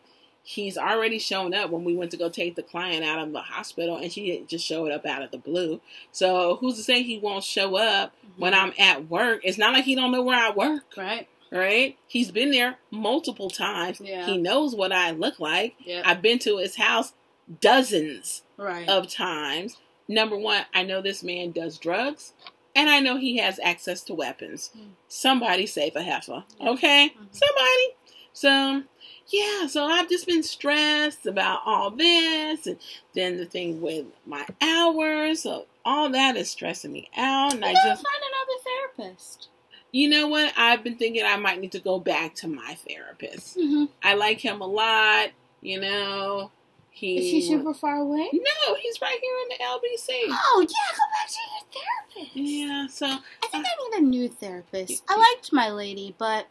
[0.50, 3.40] He's already shown up when we went to go take the client out of the
[3.42, 5.82] hospital, and she just showed up out of the blue.
[6.10, 9.42] So who's to say he won't show up when I'm at work?
[9.44, 11.28] It's not like he don't know where I work, right.
[11.52, 11.98] right?
[12.06, 14.00] He's been there multiple times.
[14.00, 14.24] Yeah.
[14.24, 15.74] He knows what I look like.
[15.84, 16.00] Yeah.
[16.06, 17.12] I've been to his house
[17.60, 18.88] dozens right.
[18.88, 19.76] of times.
[20.08, 22.32] Number one, I know this man does drugs,
[22.74, 24.70] and I know he has access to weapons.
[24.74, 24.92] Mm.
[25.08, 27.10] Somebody save a heifer, okay?
[27.10, 27.26] Mhm.
[27.32, 27.96] Somebody.
[28.32, 28.84] So,
[29.30, 32.78] yeah, so I've just been stressed about all this, and
[33.14, 35.42] then the thing with my hours.
[35.42, 38.62] So all that is stressing me out, and I You gotta just, find another
[39.06, 39.48] therapist.
[39.92, 40.52] you know what?
[40.56, 43.56] I've been thinking I might need to go back to my therapist.
[43.56, 43.84] Mm-hmm.
[44.02, 45.28] I like him a lot.
[45.60, 46.50] You know,
[46.90, 48.28] he Is he super far away?
[48.32, 50.08] no, he's right here in the LBC.
[50.30, 51.82] Oh yeah, go back to your
[52.24, 52.36] therapist.
[52.36, 55.02] Yeah, so I think I need a new therapist.
[55.08, 56.46] I liked my lady, but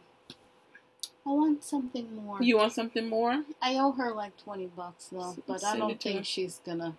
[1.28, 2.42] I want something more.
[2.42, 3.42] you want something more?
[3.60, 6.14] I owe her like twenty bucks though, S- but I don't to her.
[6.14, 6.96] think she's gonna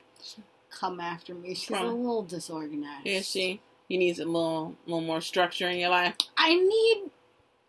[0.70, 1.56] come after me.
[1.56, 3.08] She's a little disorganized.
[3.08, 3.60] Is she?
[3.88, 6.14] You need a little, little more structure in your life.
[6.38, 7.10] I need,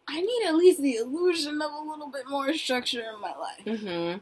[0.07, 3.65] I need at least the illusion of a little bit more structure in my life
[3.65, 4.19] Mm-hmm.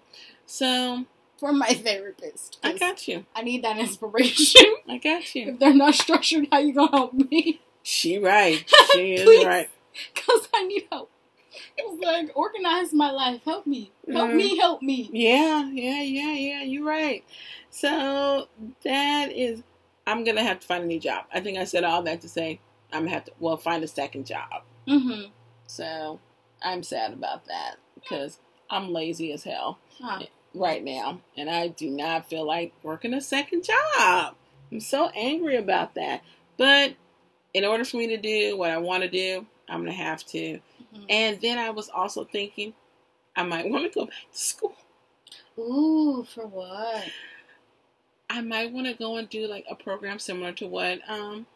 [0.47, 1.05] So
[1.39, 2.59] for my therapist.
[2.62, 3.26] I got you.
[3.34, 4.62] I need that inspiration.
[4.89, 5.49] I got you.
[5.51, 7.61] if they're not structured, how you gonna help me?
[7.82, 8.64] She right.
[8.93, 9.68] She is right.
[10.14, 11.11] Cause I need help.
[11.76, 13.40] It's like organize my life.
[13.44, 13.90] Help me.
[14.11, 14.36] Help Mhm.
[14.36, 14.56] me.
[14.59, 15.11] Help me.
[15.12, 16.62] Yeah, yeah, yeah, yeah.
[16.62, 17.24] You're right.
[17.70, 18.48] So
[18.84, 19.62] that is.
[20.06, 21.26] I'm gonna have to find a new job.
[21.32, 22.61] I think I said all that to say
[22.92, 24.62] I'm gonna have to well find a second job.
[24.86, 25.30] Mm-hmm.
[25.66, 26.18] So
[26.62, 28.38] I'm sad about that because
[28.70, 29.78] I'm lazy as hell.
[30.54, 34.34] right now, and I do not feel like working a second job.
[34.72, 36.22] I'm so angry about that.
[36.56, 36.94] But
[37.52, 40.59] in order for me to do what I want to do, I'm gonna have to.
[41.09, 42.74] And then I was also thinking
[43.36, 44.74] I might want to go back to school.
[45.59, 47.05] Ooh, for what?
[48.30, 51.47] I might want to go and do like a program similar to what um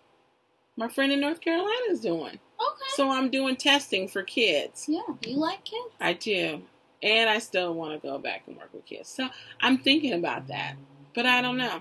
[0.76, 2.38] my friend in North Carolina is doing.
[2.60, 2.88] Okay.
[2.94, 4.86] So I'm doing testing for kids.
[4.88, 5.94] Yeah, you like kids?
[6.00, 6.62] I do.
[7.02, 9.08] And I still want to go back and work with kids.
[9.08, 9.28] So
[9.60, 10.76] I'm thinking about that.
[11.14, 11.80] But I don't know.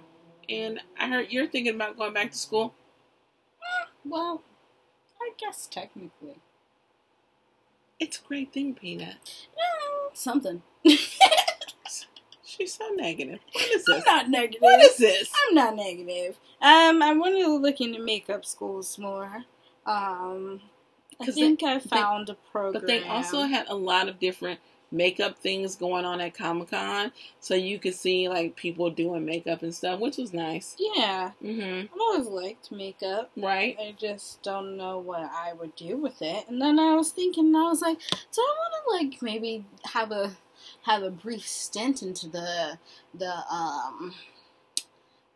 [0.49, 2.73] And I heard you're thinking about going back to school.
[4.03, 4.41] Well,
[5.21, 6.39] I guess technically.
[8.01, 9.47] It's a great thing, Peanut.
[10.13, 10.63] Something.
[12.43, 13.39] She's so negative.
[13.53, 14.61] What is I'm not negative.
[14.61, 15.31] What is this?
[15.47, 16.37] I'm not negative.
[16.61, 19.45] Um, I want to look into makeup schools more.
[19.85, 20.61] Um,
[21.21, 22.73] I think I found a program.
[22.73, 24.59] But they also had a lot of different
[24.91, 29.63] makeup things going on at Comic Con, so you could see like people doing makeup
[29.63, 30.75] and stuff, which was nice.
[30.79, 31.31] yeah.
[31.41, 31.83] Mhm.
[31.93, 33.31] I've always liked makeup.
[33.37, 33.77] Right.
[33.79, 36.47] I just don't know what I would do with it.
[36.49, 40.11] And then I was thinking, I was like, do I want to like maybe have
[40.11, 40.31] a
[40.83, 42.77] have a brief stint into the
[43.13, 44.13] the um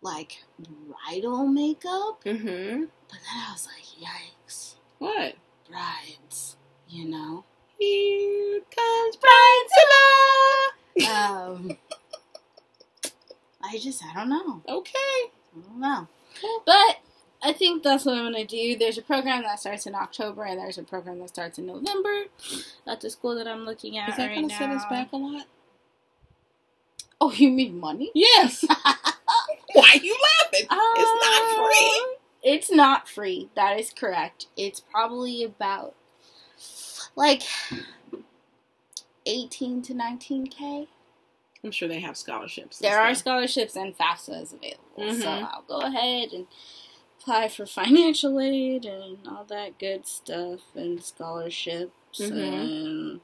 [0.02, 2.24] like bridal makeup?
[2.26, 2.90] Mhm.
[3.08, 5.36] But then I was like, yikes, What?
[5.70, 6.58] brides,
[6.90, 7.44] you know.
[7.80, 11.10] Here comes Bridezilla.
[11.12, 11.78] um,
[13.64, 14.62] I just I don't know.
[14.68, 14.92] Okay.
[14.98, 16.08] I don't know.
[16.66, 16.98] But
[17.44, 18.76] I think that's what I'm gonna do.
[18.78, 22.24] There's a program that starts in October, and there's a program that starts in November
[22.88, 24.60] at the school that I'm looking at Is that right going to now.
[24.60, 25.46] set us back a lot?
[27.22, 28.12] Oh, you mean money?
[28.14, 28.66] Yes.
[29.74, 30.68] Why are you laughing?
[30.70, 32.00] it's not free.
[32.00, 33.50] Um, It's not free.
[33.56, 34.48] That is correct.
[34.58, 35.94] It's probably about
[37.16, 37.42] like
[39.26, 40.88] 18 to 19k.
[41.64, 42.78] I'm sure they have scholarships.
[42.80, 45.14] There are scholarships and FAFSA is available.
[45.20, 45.50] So Mhm.
[45.52, 46.48] I'll go ahead and
[47.20, 52.32] apply for financial aid and all that good stuff and scholarships Mhm.
[52.38, 53.22] and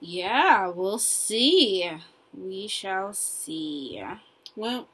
[0.00, 1.88] yeah, we'll see.
[2.36, 4.02] We shall see.
[4.56, 4.88] Well,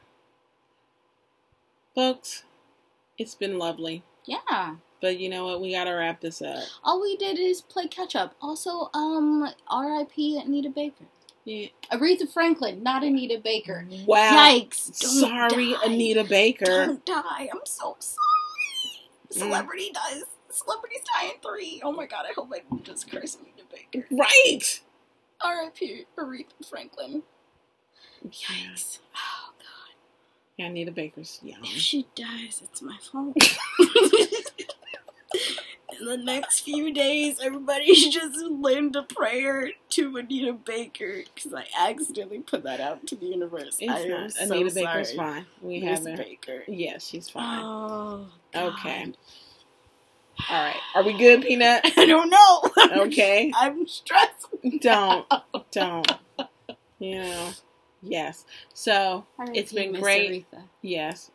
[1.95, 2.45] folks,
[3.17, 4.03] it's been lovely.
[4.29, 4.77] Yeah.
[5.01, 5.63] But you know what?
[5.63, 6.63] We got to wrap this up.
[6.85, 8.35] All we did is play catch up.
[8.43, 10.39] Also, um, R.I.P.
[10.39, 11.05] Anita Baker.
[11.45, 11.69] Yeah.
[11.91, 13.87] Aretha Franklin, not Anita Baker.
[14.07, 14.33] Wow.
[14.33, 15.01] Yikes!
[15.01, 15.11] Don't
[15.49, 15.79] Sorry, die.
[15.87, 16.87] Anita Baker.
[16.87, 17.49] Don't die.
[17.51, 18.19] I'm so sorry.
[19.33, 19.39] Mm.
[19.39, 20.25] Celebrity dies.
[20.51, 21.81] Celebrities die in three.
[21.83, 22.27] Oh my god!
[22.29, 24.07] I hope I can just curse Anita Baker.
[24.11, 24.81] Right.
[25.43, 26.05] R.I.P.
[26.19, 27.23] Aretha Franklin.
[28.27, 28.99] Yikes!
[29.15, 29.38] God!
[30.59, 31.61] Yeah, Anita Baker's young.
[31.63, 33.37] If she dies, it's my fault.
[36.01, 41.53] In the next few days, everybody should just lend a prayer to Anita Baker because
[41.55, 43.79] I accidentally put that out to the universe.
[43.81, 44.33] It's I not.
[44.33, 44.85] so Anita sorry.
[44.87, 45.47] Baker's fine.
[45.63, 46.17] We Miss haven't.
[46.17, 46.63] Baker.
[46.69, 47.61] Yes, she's fine.
[47.63, 49.13] Oh, Okay.
[50.51, 50.77] All right.
[50.95, 51.81] Are we good, Peanut?
[51.97, 53.03] I don't know.
[53.07, 53.53] Okay.
[53.57, 54.47] I'm stressed.
[54.81, 55.27] Don't.
[55.73, 56.13] Don't.
[57.01, 57.51] You know.
[58.03, 58.45] Yes.
[58.73, 60.47] So, It's been Miss great.
[60.53, 60.63] Aretha.
[60.83, 61.31] yes.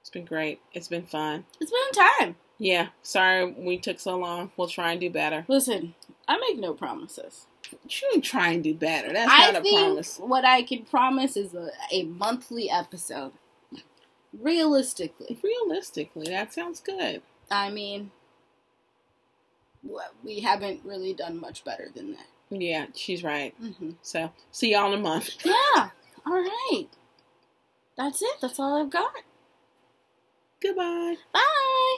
[0.00, 0.60] It's been great.
[0.72, 1.44] It's been fun.
[1.60, 2.36] It's been time.
[2.58, 2.88] Yeah.
[3.02, 4.50] Sorry we took so long.
[4.56, 5.44] We'll try and do better.
[5.48, 5.94] Listen,
[6.28, 7.46] I make no promises.
[7.88, 9.12] You can try and do better.
[9.12, 10.18] That's I not a promise.
[10.18, 13.32] what I can promise is a, a monthly episode.
[14.38, 17.22] Realistically, Realistically, that sounds good.
[17.50, 18.10] I mean,
[20.24, 22.26] we haven't really done much better than that.
[22.50, 23.54] Yeah, she's right.
[23.58, 25.30] hmm So, see y'all in a month.
[25.44, 25.90] Yeah.
[26.26, 26.86] All right.
[27.96, 28.36] That's it.
[28.40, 29.12] That's all I've got.
[30.60, 31.16] Goodbye.
[31.32, 31.96] Bye.